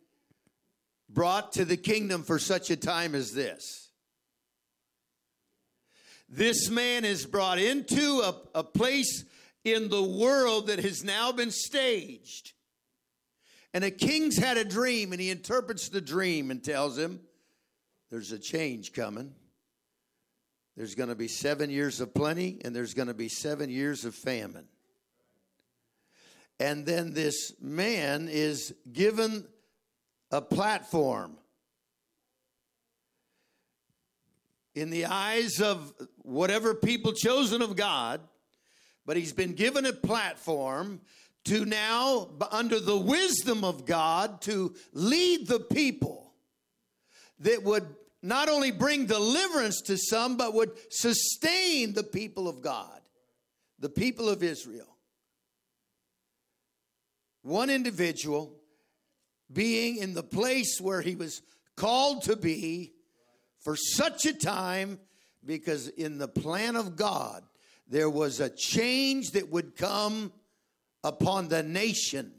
brought 1.07 1.53
to 1.53 1.65
the 1.65 1.77
kingdom 1.77 2.23
for 2.23 2.39
such 2.39 2.71
a 2.71 2.75
time 2.75 3.13
as 3.13 3.31
this. 3.35 3.80
This 6.33 6.69
man 6.69 7.03
is 7.03 7.25
brought 7.25 7.59
into 7.59 8.21
a, 8.23 8.59
a 8.59 8.63
place 8.63 9.25
in 9.65 9.89
the 9.89 10.01
world 10.01 10.67
that 10.67 10.79
has 10.79 11.03
now 11.03 11.33
been 11.33 11.51
staged. 11.51 12.53
And 13.73 13.83
a 13.83 13.91
king's 13.91 14.37
had 14.37 14.55
a 14.55 14.63
dream, 14.63 15.11
and 15.11 15.19
he 15.19 15.29
interprets 15.29 15.89
the 15.89 15.99
dream 15.99 16.49
and 16.49 16.63
tells 16.63 16.97
him, 16.97 17.19
There's 18.09 18.31
a 18.31 18.39
change 18.39 18.93
coming. 18.93 19.33
There's 20.77 20.95
going 20.95 21.09
to 21.09 21.15
be 21.15 21.27
seven 21.27 21.69
years 21.69 21.99
of 21.99 22.13
plenty, 22.13 22.59
and 22.63 22.73
there's 22.73 22.93
going 22.93 23.09
to 23.09 23.13
be 23.13 23.27
seven 23.27 23.69
years 23.69 24.05
of 24.05 24.15
famine. 24.15 24.67
And 26.61 26.85
then 26.85 27.13
this 27.13 27.53
man 27.59 28.29
is 28.31 28.73
given 28.93 29.45
a 30.31 30.41
platform 30.41 31.35
in 34.75 34.89
the 34.89 35.05
eyes 35.05 35.59
of 35.59 35.93
whatever 36.19 36.73
people 36.73 37.13
chosen 37.13 37.61
of 37.61 37.75
God, 37.75 38.21
but 39.05 39.17
he's 39.17 39.33
been 39.33 39.53
given 39.53 39.85
a 39.85 39.93
platform 39.93 41.01
to 41.45 41.65
now, 41.65 42.29
under 42.51 42.79
the 42.79 42.97
wisdom 42.97 43.63
of 43.63 43.85
God, 43.85 44.41
to 44.41 44.75
lead 44.93 45.47
the 45.47 45.59
people 45.59 46.33
that 47.39 47.63
would 47.63 47.87
not 48.21 48.47
only 48.47 48.71
bring 48.71 49.07
deliverance 49.07 49.81
to 49.81 49.97
some, 49.97 50.37
but 50.37 50.53
would 50.53 50.71
sustain 50.91 51.93
the 51.93 52.03
people 52.03 52.47
of 52.47 52.61
God, 52.61 53.01
the 53.79 53.89
people 53.89 54.29
of 54.29 54.43
Israel. 54.43 54.95
One 57.41 57.71
individual 57.71 58.55
being 59.51 59.97
in 59.97 60.13
the 60.13 60.23
place 60.23 60.79
where 60.79 61.01
he 61.01 61.15
was 61.15 61.41
called 61.75 62.21
to 62.23 62.35
be 62.35 62.93
for 63.61 63.75
such 63.75 64.25
a 64.25 64.33
time 64.33 64.99
because 65.45 65.87
in 65.87 66.17
the 66.17 66.27
plan 66.27 66.75
of 66.75 66.95
God, 66.95 67.43
there 67.87 68.09
was 68.09 68.39
a 68.39 68.49
change 68.49 69.31
that 69.31 69.49
would 69.49 69.75
come 69.75 70.31
upon 71.03 71.47
the 71.47 71.63
nation. 71.63 72.31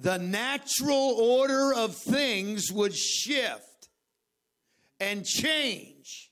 The 0.00 0.18
natural 0.18 1.16
order 1.20 1.74
of 1.74 1.96
things 1.96 2.70
would 2.70 2.94
shift 2.94 3.88
and 5.00 5.24
change. 5.24 6.30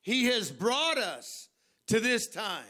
He 0.00 0.26
has 0.26 0.50
brought 0.50 0.98
us 0.98 1.48
to 1.88 2.00
this 2.00 2.28
time. 2.28 2.64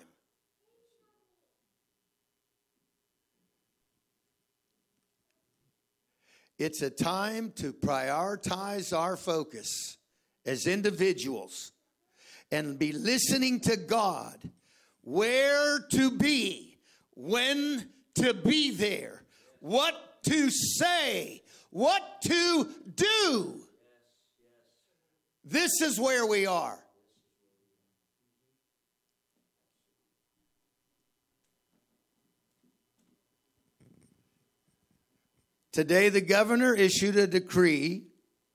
It's 6.59 6.83
a 6.83 6.90
time 6.90 7.53
to 7.57 7.73
prioritize 7.73 8.97
our 8.97 9.17
focus 9.17 9.97
as 10.47 10.67
individuals 10.67 11.73
and 12.53 12.79
be 12.79 12.93
listening 12.93 13.61
to 13.61 13.77
God 13.77 14.38
where 15.03 15.81
to 15.93 16.11
be, 16.11 16.79
when 17.14 17.88
to 18.17 18.35
be 18.35 18.71
there, 18.71 19.25
what 19.61 20.23
to 20.25 20.51
say, 20.51 21.43
what 21.71 22.03
to 22.23 22.69
do. 22.95 23.61
This 25.45 25.81
is 25.83 25.99
where 25.99 26.25
we 26.25 26.47
are. 26.47 26.84
Today, 35.75 36.09
the 36.09 36.21
governor 36.21 36.73
issued 36.73 37.17
a 37.17 37.27
decree 37.27 38.05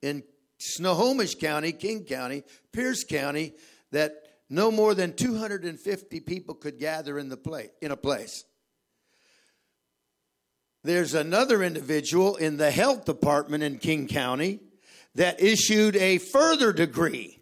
in 0.01 0.23
Snohomish 0.57 1.35
County, 1.35 1.73
King 1.73 2.05
County, 2.05 2.43
Pierce 2.71 3.03
County, 3.03 3.55
that 3.91 4.13
no 4.49 4.71
more 4.71 4.93
than 4.93 5.11
250 5.11 6.21
people 6.21 6.55
could 6.55 6.79
gather 6.79 7.19
in 7.19 7.27
the 7.27 7.35
place 7.35 7.71
in 7.81 7.91
a 7.91 7.97
place. 7.97 8.45
There's 10.85 11.13
another 11.13 11.61
individual 11.61 12.37
in 12.37 12.55
the 12.55 12.71
health 12.71 13.03
department 13.03 13.63
in 13.63 13.79
King 13.79 14.07
County 14.07 14.61
that 15.15 15.41
issued 15.41 15.97
a 15.97 16.19
further 16.19 16.71
decree 16.71 17.41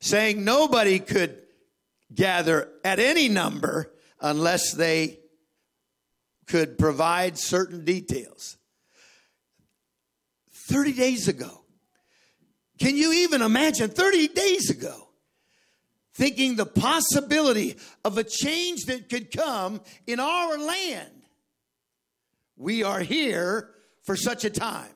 saying 0.00 0.42
nobody 0.42 0.98
could 0.98 1.42
gather 2.14 2.70
at 2.82 2.98
any 2.98 3.28
number 3.28 3.92
unless 4.22 4.72
they 4.72 5.18
could 6.48 6.78
provide 6.78 7.38
certain 7.38 7.84
details. 7.84 8.56
30 10.50 10.92
days 10.92 11.28
ago. 11.28 11.62
Can 12.78 12.96
you 12.96 13.12
even 13.12 13.42
imagine 13.42 13.90
30 13.90 14.28
days 14.28 14.70
ago 14.70 15.08
thinking 16.14 16.56
the 16.56 16.66
possibility 16.66 17.76
of 18.04 18.18
a 18.18 18.24
change 18.24 18.84
that 18.86 19.08
could 19.08 19.30
come 19.30 19.80
in 20.06 20.20
our 20.20 20.58
land? 20.58 21.10
We 22.56 22.82
are 22.82 23.00
here 23.00 23.70
for 24.02 24.16
such 24.16 24.44
a 24.44 24.50
time. 24.50 24.90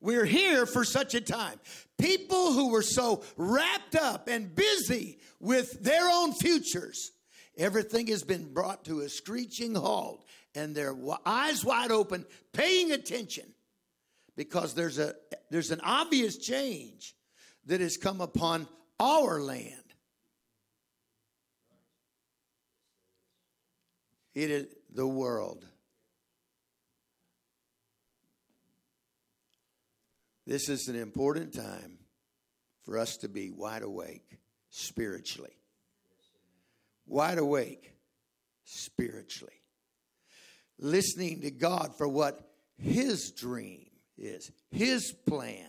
We're 0.00 0.26
here 0.26 0.66
for 0.66 0.84
such 0.84 1.14
a 1.14 1.20
time. 1.20 1.58
People 1.98 2.52
who 2.52 2.70
were 2.70 2.82
so 2.82 3.22
wrapped 3.36 3.96
up 3.96 4.28
and 4.28 4.54
busy 4.54 5.18
with 5.40 5.82
their 5.82 6.10
own 6.10 6.34
futures 6.34 7.12
Everything 7.56 8.08
has 8.08 8.24
been 8.24 8.52
brought 8.52 8.84
to 8.86 9.00
a 9.00 9.08
screeching 9.08 9.74
halt, 9.74 10.24
and 10.54 10.74
their 10.74 10.94
eyes 11.24 11.64
wide 11.64 11.92
open, 11.92 12.26
paying 12.52 12.90
attention, 12.90 13.46
because 14.36 14.74
there's 14.74 14.98
a 14.98 15.14
there's 15.50 15.70
an 15.70 15.80
obvious 15.82 16.36
change 16.36 17.14
that 17.66 17.80
has 17.80 17.96
come 17.96 18.20
upon 18.20 18.66
our 18.98 19.40
land. 19.40 19.80
It 24.34 24.50
is 24.50 24.66
the 24.92 25.06
world. 25.06 25.64
This 30.46 30.68
is 30.68 30.88
an 30.88 30.96
important 30.96 31.54
time 31.54 31.98
for 32.82 32.98
us 32.98 33.16
to 33.18 33.28
be 33.28 33.50
wide 33.50 33.82
awake 33.82 34.38
spiritually 34.70 35.56
wide 37.06 37.38
awake 37.38 37.94
spiritually, 38.64 39.62
listening 40.78 41.42
to 41.42 41.50
God 41.50 41.96
for 41.96 42.08
what 42.08 42.40
His 42.78 43.30
dream 43.30 43.86
is, 44.16 44.50
His 44.70 45.12
plan, 45.26 45.68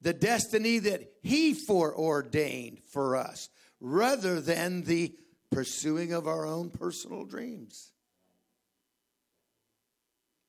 the 0.00 0.12
destiny 0.12 0.78
that 0.80 1.02
He 1.22 1.54
foreordained 1.54 2.80
for 2.92 3.16
us, 3.16 3.48
rather 3.80 4.40
than 4.40 4.82
the 4.82 5.14
pursuing 5.50 6.12
of 6.12 6.26
our 6.26 6.46
own 6.46 6.70
personal 6.70 7.24
dreams. 7.24 7.92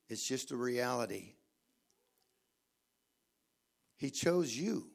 It's 0.08 0.26
just 0.26 0.52
a 0.52 0.56
reality. 0.56 1.34
He 3.96 4.10
chose 4.10 4.54
you. 4.54 4.88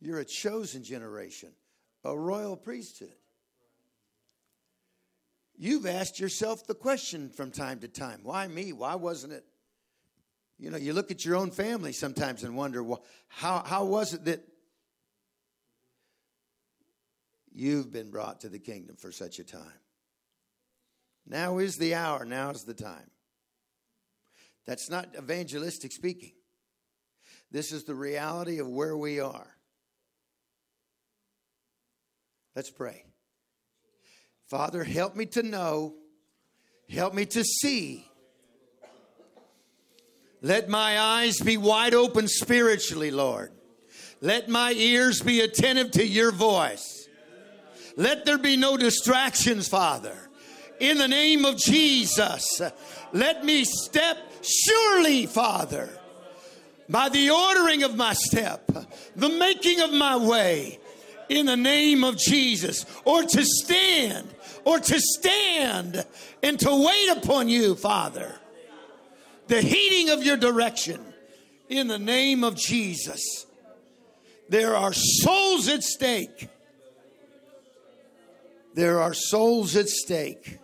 You're 0.00 0.20
a 0.20 0.24
chosen 0.24 0.82
generation 0.82 1.50
a 2.04 2.16
royal 2.16 2.56
priesthood. 2.56 3.14
You've 5.56 5.86
asked 5.86 6.18
yourself 6.18 6.66
the 6.66 6.74
question 6.74 7.28
from 7.28 7.50
time 7.50 7.80
to 7.80 7.88
time 7.88 8.20
why 8.22 8.46
me? 8.46 8.72
Why 8.72 8.94
wasn't 8.94 9.34
it? 9.34 9.44
You 10.58 10.70
know, 10.70 10.76
you 10.76 10.92
look 10.92 11.10
at 11.10 11.24
your 11.24 11.36
own 11.36 11.50
family 11.50 11.92
sometimes 11.92 12.44
and 12.44 12.54
wonder, 12.56 12.82
well, 12.82 13.04
how, 13.28 13.62
how 13.64 13.84
was 13.84 14.12
it 14.12 14.26
that 14.26 14.42
you've 17.52 17.90
been 17.90 18.10
brought 18.10 18.40
to 18.40 18.48
the 18.48 18.58
kingdom 18.58 18.96
for 18.96 19.10
such 19.10 19.38
a 19.38 19.44
time? 19.44 19.80
Now 21.26 21.58
is 21.58 21.78
the 21.78 21.94
hour, 21.94 22.24
now 22.24 22.50
is 22.50 22.64
the 22.64 22.74
time. 22.74 23.10
That's 24.66 24.90
not 24.90 25.08
evangelistic 25.16 25.92
speaking. 25.92 26.32
This 27.50 27.72
is 27.72 27.84
the 27.84 27.94
reality 27.94 28.58
of 28.58 28.68
where 28.68 28.96
we 28.96 29.18
are. 29.20 29.56
Let's 32.56 32.70
pray. 32.70 33.04
Father, 34.48 34.82
help 34.82 35.14
me 35.14 35.26
to 35.26 35.42
know, 35.42 35.94
help 36.88 37.14
me 37.14 37.24
to 37.26 37.44
see. 37.44 38.06
Let 40.42 40.68
my 40.68 40.98
eyes 40.98 41.38
be 41.38 41.56
wide 41.56 41.94
open 41.94 42.26
spiritually, 42.26 43.10
Lord. 43.10 43.52
Let 44.20 44.48
my 44.48 44.72
ears 44.72 45.20
be 45.20 45.40
attentive 45.40 45.92
to 45.92 46.06
your 46.06 46.32
voice. 46.32 47.08
Let 47.96 48.24
there 48.24 48.38
be 48.38 48.56
no 48.56 48.76
distractions, 48.76 49.68
Father. 49.68 50.16
In 50.80 50.98
the 50.98 51.08
name 51.08 51.44
of 51.44 51.56
Jesus, 51.58 52.60
let 53.12 53.44
me 53.44 53.64
step 53.64 54.16
surely, 54.42 55.26
Father. 55.26 55.90
by 56.90 57.08
the 57.08 57.30
ordering 57.30 57.84
of 57.84 57.96
my 57.96 58.12
step, 58.14 58.66
the 59.14 59.28
making 59.28 59.80
of 59.80 59.92
my 59.92 60.16
way 60.16 60.79
in 61.30 61.46
the 61.46 61.56
name 61.56 62.02
of 62.02 62.18
Jesus, 62.18 62.84
or 63.04 63.22
to 63.22 63.44
stand, 63.44 64.28
or 64.64 64.80
to 64.80 65.00
stand 65.00 66.04
and 66.42 66.58
to 66.58 66.84
wait 66.86 67.16
upon 67.16 67.48
you, 67.48 67.76
Father. 67.76 68.34
The 69.46 69.62
heating 69.62 70.10
of 70.10 70.24
your 70.24 70.36
direction 70.36 71.00
in 71.68 71.86
the 71.86 71.98
name 71.98 72.42
of 72.42 72.56
Jesus. 72.56 73.46
There 74.48 74.76
are 74.76 74.92
souls 74.92 75.68
at 75.68 75.84
stake. 75.84 76.48
There 78.74 79.00
are 79.00 79.14
souls 79.14 79.76
at 79.76 79.88
stake. 79.88 80.58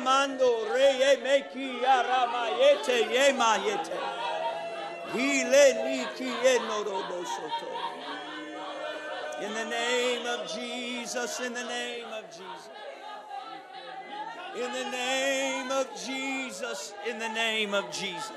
Amando 0.00 0.64
reyeme 0.72 1.36
eh, 1.36 1.44
ki 1.52 1.84
aramayete 1.86 2.96
yemayete. 3.14 3.98
Hile 5.12 5.64
ni 5.84 6.06
kieno 6.16 6.84
soto. 7.24 7.68
In 9.42 9.54
the 9.54 9.64
name 9.64 10.26
of 10.26 10.52
Jesus, 10.52 11.40
in 11.40 11.54
the 11.54 11.64
name 11.64 12.12
of 12.12 12.24
Jesus. 12.30 12.68
In 14.56 14.72
the 14.72 14.90
name 14.90 15.70
of 15.70 15.86
Jesus, 16.06 16.94
in 17.08 17.18
the 17.18 17.28
name 17.28 17.74
of 17.74 17.90
Jesus. 17.90 18.32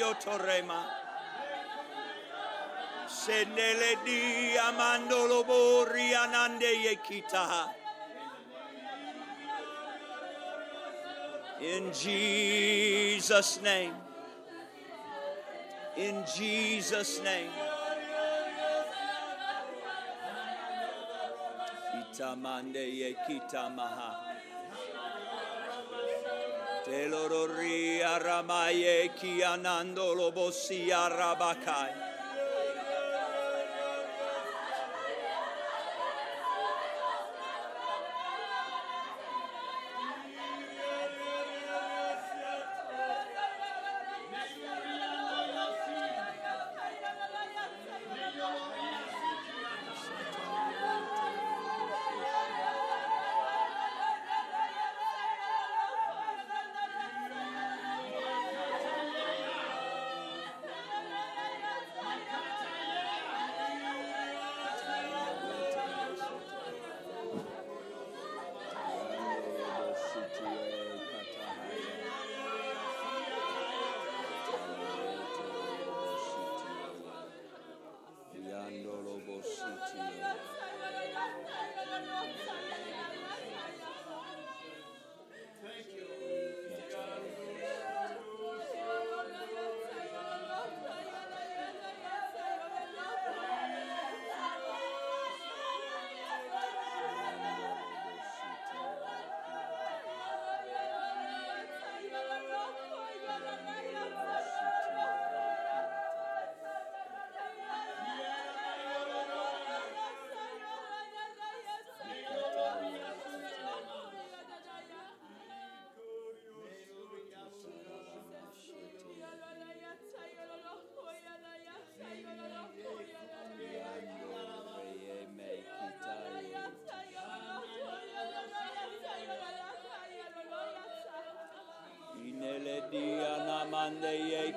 Yotorema. 0.00 0.99
Sendele 3.20 4.00
di 4.02 4.56
amando 4.56 5.26
lobori 5.26 6.14
anande 6.14 6.72
yekita. 6.72 7.68
In 11.60 11.92
Jesus' 11.92 13.60
name. 13.60 13.92
In 15.98 16.24
Jesus' 16.24 17.20
name. 17.20 17.52
Itamande 22.00 22.88
yekita 22.88 23.68
maha. 23.68 24.16
Telorori 26.88 28.00
aramaye 28.00 29.14
ki 29.14 29.42
anando 29.44 30.16
lobosi 30.16 30.88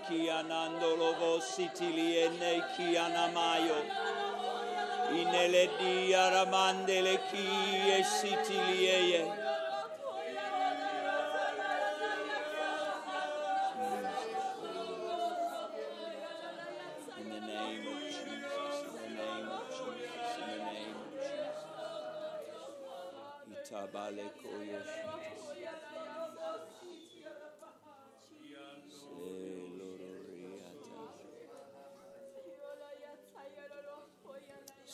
ki 0.08 0.30
anando 0.30 0.95
lovo 0.95 1.39
sitili 1.39 2.18
ene 2.26 2.64
ki 2.76 2.97
anamayo. 2.97 3.80
Inele 5.20 5.70
di 5.78 6.14
aramande 6.14 7.01
le 7.01 7.18
ki 7.30 7.45
e 7.97 9.42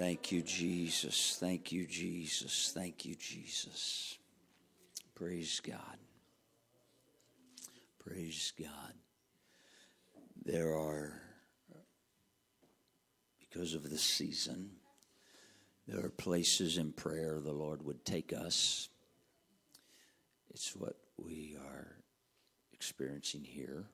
Thank 0.00 0.32
you, 0.32 0.40
Jesus. 0.40 1.36
Thank 1.38 1.72
you, 1.72 1.84
Jesus. 1.84 2.72
Thank 2.74 3.04
you, 3.04 3.14
Jesus. 3.16 4.16
Praise 5.14 5.60
God. 5.60 5.98
Praise 7.98 8.54
God. 8.58 8.94
There 10.42 10.74
are, 10.74 11.20
because 13.40 13.74
of 13.74 13.90
the 13.90 13.98
season, 13.98 14.70
there 15.86 16.02
are 16.02 16.08
places 16.08 16.78
in 16.78 16.92
prayer 16.92 17.38
the 17.38 17.52
Lord 17.52 17.84
would 17.84 18.02
take 18.06 18.32
us. 18.32 18.88
It's 20.48 20.74
what 20.74 20.96
we 21.18 21.58
are 21.62 21.98
experiencing 22.72 23.44
here. 23.44 23.84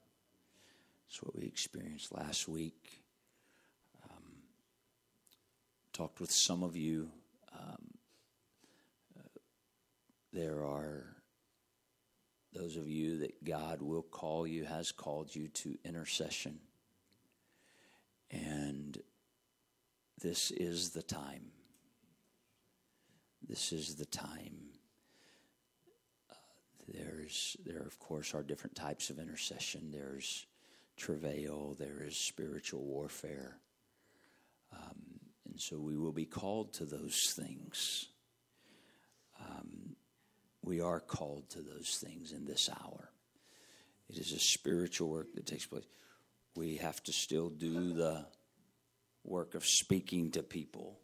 It's 1.08 1.20
what 1.20 1.34
we 1.34 1.46
experienced 1.46 2.14
last 2.14 2.46
week 2.46 3.02
talked 5.96 6.20
with 6.20 6.30
some 6.30 6.62
of 6.62 6.76
you. 6.76 7.08
Um, 7.58 7.94
uh, 9.18 9.22
there 10.30 10.62
are 10.62 11.16
those 12.52 12.76
of 12.76 12.86
you 12.86 13.18
that 13.20 13.42
God 13.44 13.80
will 13.80 14.02
call 14.02 14.46
you, 14.46 14.64
has 14.64 14.92
called 14.92 15.34
you 15.34 15.48
to 15.48 15.78
intercession. 15.86 16.58
And 18.30 18.98
this 20.20 20.50
is 20.50 20.90
the 20.90 21.02
time. 21.02 21.46
This 23.48 23.72
is 23.72 23.94
the 23.94 24.04
time. 24.04 24.56
Uh, 26.30 26.34
there's 26.92 27.56
there 27.64 27.82
of 27.82 27.98
course 28.00 28.34
are 28.34 28.42
different 28.42 28.76
types 28.76 29.08
of 29.08 29.18
intercession. 29.18 29.90
There's 29.92 30.44
travail. 30.98 31.74
There 31.78 32.02
is 32.02 32.18
spiritual 32.18 32.82
warfare. 32.82 33.56
Um, 34.74 35.05
and 35.56 35.62
so 35.62 35.78
we 35.78 35.96
will 35.96 36.12
be 36.12 36.26
called 36.26 36.74
to 36.74 36.84
those 36.84 37.32
things. 37.34 38.08
Um, 39.40 39.96
we 40.62 40.82
are 40.82 41.00
called 41.00 41.48
to 41.48 41.62
those 41.62 41.96
things 41.96 42.32
in 42.32 42.44
this 42.44 42.68
hour. 42.68 43.08
It 44.10 44.18
is 44.18 44.32
a 44.32 44.38
spiritual 44.38 45.08
work 45.08 45.32
that 45.32 45.46
takes 45.46 45.64
place. 45.64 45.86
We 46.56 46.76
have 46.76 47.02
to 47.04 47.12
still 47.14 47.48
do 47.48 47.94
the 47.94 48.26
work 49.24 49.54
of 49.54 49.64
speaking 49.64 50.32
to 50.32 50.42
people 50.42 50.98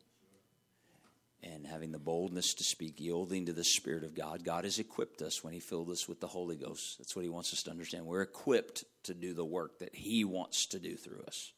and 1.42 1.66
having 1.66 1.90
the 1.90 1.98
boldness 1.98 2.52
to 2.52 2.62
speak, 2.62 3.00
yielding 3.00 3.46
to 3.46 3.54
the 3.54 3.64
Spirit 3.64 4.04
of 4.04 4.14
God. 4.14 4.44
God 4.44 4.64
has 4.64 4.78
equipped 4.78 5.22
us 5.22 5.42
when 5.42 5.54
He 5.54 5.60
filled 5.60 5.88
us 5.88 6.06
with 6.06 6.20
the 6.20 6.26
Holy 6.26 6.56
Ghost. 6.56 6.98
That's 6.98 7.16
what 7.16 7.24
He 7.24 7.30
wants 7.30 7.54
us 7.54 7.62
to 7.62 7.70
understand. 7.70 8.04
We're 8.04 8.20
equipped 8.20 8.84
to 9.04 9.14
do 9.14 9.32
the 9.32 9.46
work 9.46 9.78
that 9.78 9.94
He 9.94 10.26
wants 10.26 10.66
to 10.66 10.78
do 10.78 10.96
through 10.96 11.22
us. 11.26 11.54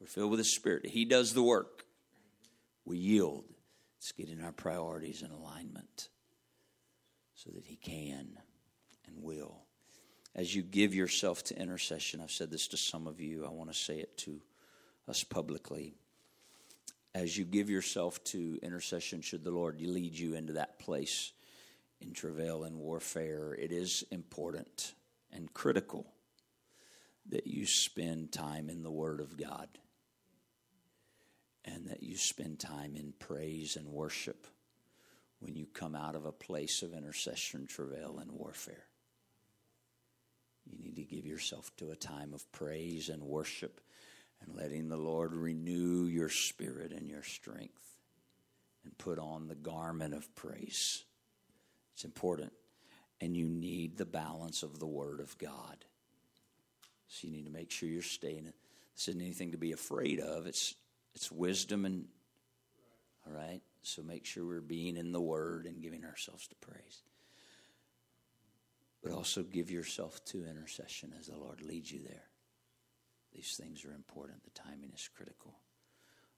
We're 0.00 0.06
filled 0.06 0.30
with 0.30 0.40
the 0.40 0.44
Spirit. 0.44 0.86
He 0.86 1.04
does 1.04 1.34
the 1.34 1.42
work. 1.42 1.84
We 2.84 2.98
yield. 2.98 3.44
It's 3.98 4.12
getting 4.12 4.42
our 4.42 4.52
priorities 4.52 5.22
in 5.22 5.30
alignment 5.30 6.08
so 7.34 7.50
that 7.50 7.64
He 7.64 7.76
can 7.76 8.38
and 9.06 9.22
will. 9.22 9.62
As 10.34 10.54
you 10.54 10.62
give 10.62 10.94
yourself 10.94 11.42
to 11.44 11.60
intercession, 11.60 12.20
I've 12.20 12.30
said 12.30 12.50
this 12.50 12.68
to 12.68 12.76
some 12.76 13.06
of 13.06 13.20
you, 13.20 13.44
I 13.44 13.50
want 13.50 13.72
to 13.72 13.76
say 13.76 13.98
it 13.98 14.16
to 14.18 14.40
us 15.08 15.24
publicly. 15.24 15.94
As 17.14 17.36
you 17.36 17.44
give 17.44 17.68
yourself 17.68 18.22
to 18.24 18.58
intercession, 18.62 19.20
should 19.20 19.42
the 19.42 19.50
Lord 19.50 19.80
lead 19.80 20.16
you 20.16 20.34
into 20.34 20.52
that 20.52 20.78
place 20.78 21.32
in 22.00 22.12
travail 22.12 22.62
and 22.62 22.76
warfare, 22.76 23.54
it 23.58 23.72
is 23.72 24.04
important 24.12 24.94
and 25.32 25.52
critical 25.52 26.06
that 27.30 27.46
you 27.46 27.66
spend 27.66 28.30
time 28.30 28.70
in 28.70 28.82
the 28.84 28.90
Word 28.90 29.20
of 29.20 29.36
God 29.36 29.68
and 31.74 31.88
that 31.88 32.02
you 32.02 32.16
spend 32.16 32.58
time 32.58 32.96
in 32.96 33.12
praise 33.18 33.76
and 33.76 33.86
worship 33.88 34.46
when 35.40 35.54
you 35.54 35.66
come 35.66 35.94
out 35.94 36.14
of 36.14 36.24
a 36.24 36.32
place 36.32 36.82
of 36.82 36.94
intercession, 36.94 37.66
travail, 37.66 38.18
and 38.20 38.32
warfare. 38.32 38.84
You 40.66 40.78
need 40.78 40.96
to 40.96 41.04
give 41.04 41.26
yourself 41.26 41.70
to 41.76 41.90
a 41.90 41.96
time 41.96 42.34
of 42.34 42.50
praise 42.52 43.08
and 43.08 43.22
worship 43.22 43.80
and 44.40 44.54
letting 44.54 44.88
the 44.88 44.96
Lord 44.96 45.34
renew 45.34 46.04
your 46.04 46.28
spirit 46.28 46.92
and 46.92 47.08
your 47.08 47.22
strength 47.22 47.98
and 48.84 48.96
put 48.98 49.18
on 49.18 49.48
the 49.48 49.54
garment 49.54 50.14
of 50.14 50.34
praise. 50.34 51.04
It's 51.94 52.04
important. 52.04 52.52
And 53.20 53.36
you 53.36 53.48
need 53.48 53.96
the 53.96 54.06
balance 54.06 54.62
of 54.62 54.78
the 54.78 54.86
Word 54.86 55.20
of 55.20 55.36
God. 55.38 55.84
So 57.08 57.26
you 57.26 57.32
need 57.32 57.46
to 57.46 57.52
make 57.52 57.70
sure 57.70 57.88
you're 57.88 58.02
staying. 58.02 58.52
This 58.94 59.08
isn't 59.08 59.20
anything 59.20 59.52
to 59.52 59.58
be 59.58 59.72
afraid 59.72 60.20
of. 60.20 60.46
It's 60.46 60.74
it's 61.18 61.32
wisdom 61.32 61.84
and 61.84 62.04
all 63.26 63.32
right. 63.32 63.60
So 63.82 64.02
make 64.02 64.24
sure 64.24 64.46
we're 64.46 64.60
being 64.60 64.96
in 64.96 65.10
the 65.10 65.20
Word 65.20 65.66
and 65.66 65.82
giving 65.82 66.04
ourselves 66.04 66.46
to 66.46 66.54
praise. 66.56 67.02
But 69.02 69.10
also 69.10 69.42
give 69.42 69.68
yourself 69.68 70.24
to 70.26 70.46
intercession 70.46 71.12
as 71.18 71.26
the 71.26 71.36
Lord 71.36 71.60
leads 71.60 71.90
you 71.90 71.98
there. 72.06 72.26
These 73.34 73.60
things 73.60 73.84
are 73.84 73.92
important. 73.92 74.44
The 74.44 74.50
timing 74.50 74.92
is 74.94 75.10
critical. 75.12 75.54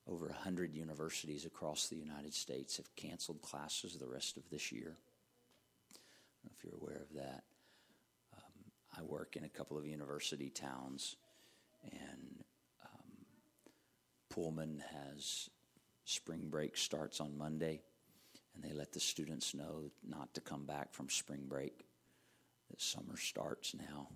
Over 0.08 0.28
100 0.28 0.74
universities 0.74 1.44
across 1.44 1.88
the 1.88 1.96
United 1.96 2.32
States 2.32 2.78
have 2.78 2.96
canceled 2.96 3.42
classes 3.42 3.98
the 3.98 4.08
rest 4.08 4.38
of 4.38 4.48
this 4.50 4.72
year. 4.72 4.96
If 6.56 6.64
you're 6.64 6.80
aware 6.80 7.02
of 7.02 7.14
that. 7.16 7.42
Um, 8.34 8.64
I 8.96 9.02
work 9.02 9.36
in 9.36 9.44
a 9.44 9.48
couple 9.50 9.76
of 9.76 9.86
university 9.86 10.48
towns, 10.48 11.16
and 11.92 12.39
Pullman 14.30 14.82
has 14.92 15.50
spring 16.04 16.48
break 16.48 16.76
starts 16.76 17.20
on 17.20 17.36
Monday, 17.36 17.82
and 18.54 18.64
they 18.64 18.72
let 18.72 18.92
the 18.92 19.00
students 19.00 19.54
know 19.54 19.90
not 20.08 20.32
to 20.34 20.40
come 20.40 20.64
back 20.64 20.92
from 20.94 21.10
spring 21.10 21.44
break. 21.48 21.84
That 22.70 22.80
summer 22.80 23.16
starts 23.16 23.74
now, 23.74 24.08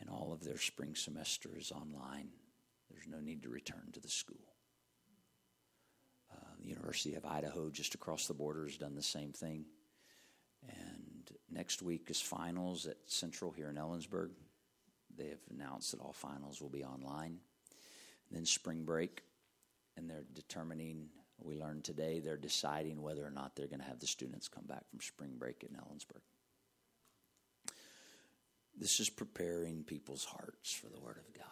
and 0.00 0.08
all 0.08 0.32
of 0.32 0.44
their 0.44 0.58
spring 0.58 0.94
semester 0.94 1.50
is 1.58 1.72
online. 1.72 2.28
There's 2.90 3.08
no 3.08 3.20
need 3.20 3.42
to 3.42 3.48
return 3.48 3.90
to 3.92 4.00
the 4.00 4.08
school. 4.08 4.54
Uh, 6.32 6.54
the 6.60 6.68
University 6.68 7.14
of 7.14 7.26
Idaho, 7.26 7.68
just 7.70 7.96
across 7.96 8.28
the 8.28 8.34
border, 8.34 8.66
has 8.66 8.76
done 8.76 8.94
the 8.94 9.02
same 9.02 9.32
thing. 9.32 9.64
And 10.68 11.30
next 11.50 11.82
week 11.82 12.08
is 12.10 12.20
finals 12.20 12.86
at 12.86 12.96
Central 13.06 13.50
here 13.50 13.68
in 13.68 13.76
Ellensburg. 13.76 14.30
They 15.16 15.28
have 15.28 15.42
announced 15.50 15.90
that 15.90 16.00
all 16.00 16.12
finals 16.12 16.60
will 16.60 16.68
be 16.68 16.84
online 16.84 17.38
then 18.30 18.44
spring 18.44 18.84
break, 18.84 19.22
and 19.96 20.08
they're 20.08 20.24
determining. 20.34 21.08
We 21.42 21.54
learned 21.54 21.84
today 21.84 22.20
they're 22.20 22.36
deciding 22.36 23.02
whether 23.02 23.24
or 23.24 23.30
not 23.30 23.54
they're 23.54 23.66
going 23.66 23.80
to 23.80 23.86
have 23.86 24.00
the 24.00 24.06
students 24.06 24.48
come 24.48 24.64
back 24.66 24.88
from 24.90 25.00
spring 25.00 25.34
break 25.38 25.62
in 25.62 25.76
Ellensburg. 25.76 26.22
This 28.78 29.00
is 29.00 29.08
preparing 29.08 29.84
people's 29.84 30.24
hearts 30.24 30.72
for 30.72 30.88
the 30.88 31.00
Word 31.00 31.16
of 31.18 31.32
God. 31.32 31.44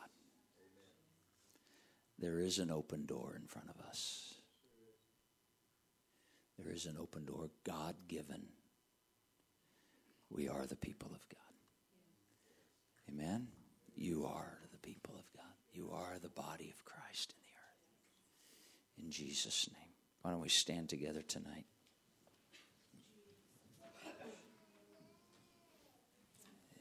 There 2.19 2.39
is 2.39 2.59
an 2.59 2.71
open 2.71 3.07
door 3.07 3.37
in 3.41 3.47
front 3.47 3.69
of 3.69 3.87
us. 3.87 4.35
There 6.59 6.73
is 6.73 6.87
an 6.87 6.97
open 7.01 7.25
door, 7.25 7.51
God 7.65 7.97
given. 8.09 8.47
We 10.31 10.49
are 10.49 10.67
the 10.67 10.77
people 10.77 11.11
of 11.15 11.29
God. 11.29 11.39
Amen? 13.11 13.49
You 13.97 14.27
are 14.27 14.59
the 14.73 14.79
people 14.79 15.15
of. 15.17 15.24
You 15.75 15.91
are 15.93 16.19
the 16.23 16.29
body 16.29 16.73
of 16.73 16.85
Christ 16.85 17.35
in 17.35 17.43
the 17.43 17.51
earth. 17.57 19.05
In 19.05 19.11
Jesus' 19.11 19.69
name. 19.73 19.81
Why 20.23 20.31
don't 20.31 20.41
we 20.41 20.49
stand 20.49 20.89
together 20.89 21.21
tonight? 21.21 21.67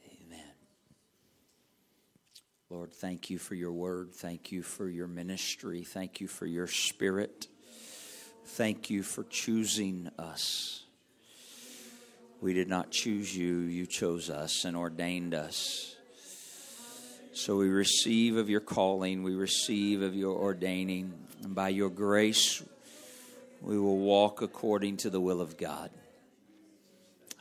Amen. 0.06 0.40
Lord, 2.70 2.94
thank 2.94 3.32
you 3.32 3.40
for 3.40 3.56
your 3.56 3.72
word. 3.72 4.14
Thank 4.14 4.52
you 4.52 4.62
for 4.62 4.88
your 4.88 5.08
ministry. 5.08 5.84
Thank 5.84 6.22
you 6.22 6.28
for 6.28 6.46
your 6.46 6.68
spirit. 6.68 7.48
Thank 8.46 8.92
you 8.92 9.02
for 9.02 9.24
choosing 9.24 10.10
us. 10.20 10.84
We 12.42 12.54
did 12.54 12.68
not 12.68 12.92
choose 12.92 13.36
you, 13.36 13.60
you 13.60 13.86
chose 13.88 14.30
us 14.30 14.66
and 14.66 14.76
ordained 14.78 15.34
us. 15.34 15.93
So 17.36 17.58
we 17.58 17.70
receive 17.70 18.38
of 18.38 18.48
your 18.48 18.60
calling, 18.60 19.24
we 19.24 19.34
receive 19.34 20.04
of 20.04 20.16
your 20.16 20.38
ordaining, 20.38 21.14
and 21.44 21.56
by 21.56 21.70
your 21.70 21.90
grace, 21.90 22.62
We 23.64 23.80
will 23.80 23.98
walk 23.98 24.42
according 24.42 24.98
to 24.98 25.10
the 25.10 25.22
will 25.22 25.40
of 25.40 25.56
God. 25.56 25.90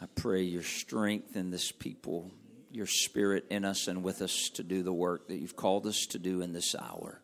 I 0.00 0.06
pray 0.14 0.42
your 0.42 0.62
strength 0.62 1.34
in 1.34 1.50
this 1.50 1.72
people, 1.72 2.30
your 2.70 2.86
spirit 2.86 3.46
in 3.50 3.64
us 3.64 3.88
and 3.88 4.04
with 4.04 4.22
us 4.22 4.48
to 4.54 4.62
do 4.62 4.84
the 4.84 4.92
work 4.92 5.26
that 5.26 5.38
you've 5.38 5.56
called 5.56 5.84
us 5.84 6.06
to 6.10 6.20
do 6.20 6.40
in 6.40 6.52
this 6.52 6.76
hour, 6.76 7.20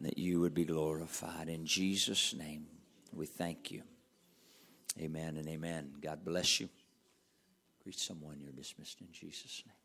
that 0.00 0.18
you 0.18 0.40
would 0.40 0.52
be 0.52 0.64
glorified. 0.64 1.48
In 1.48 1.64
Jesus' 1.64 2.34
name, 2.34 2.66
we 3.12 3.26
thank 3.26 3.70
you. 3.70 3.82
Amen 5.00 5.36
and 5.36 5.48
amen. 5.48 5.92
God 6.02 6.24
bless 6.24 6.58
you. 6.58 6.68
Greet 7.84 8.00
someone. 8.00 8.40
You're 8.40 8.50
dismissed 8.50 9.00
in 9.00 9.12
Jesus' 9.12 9.62
name. 9.64 9.81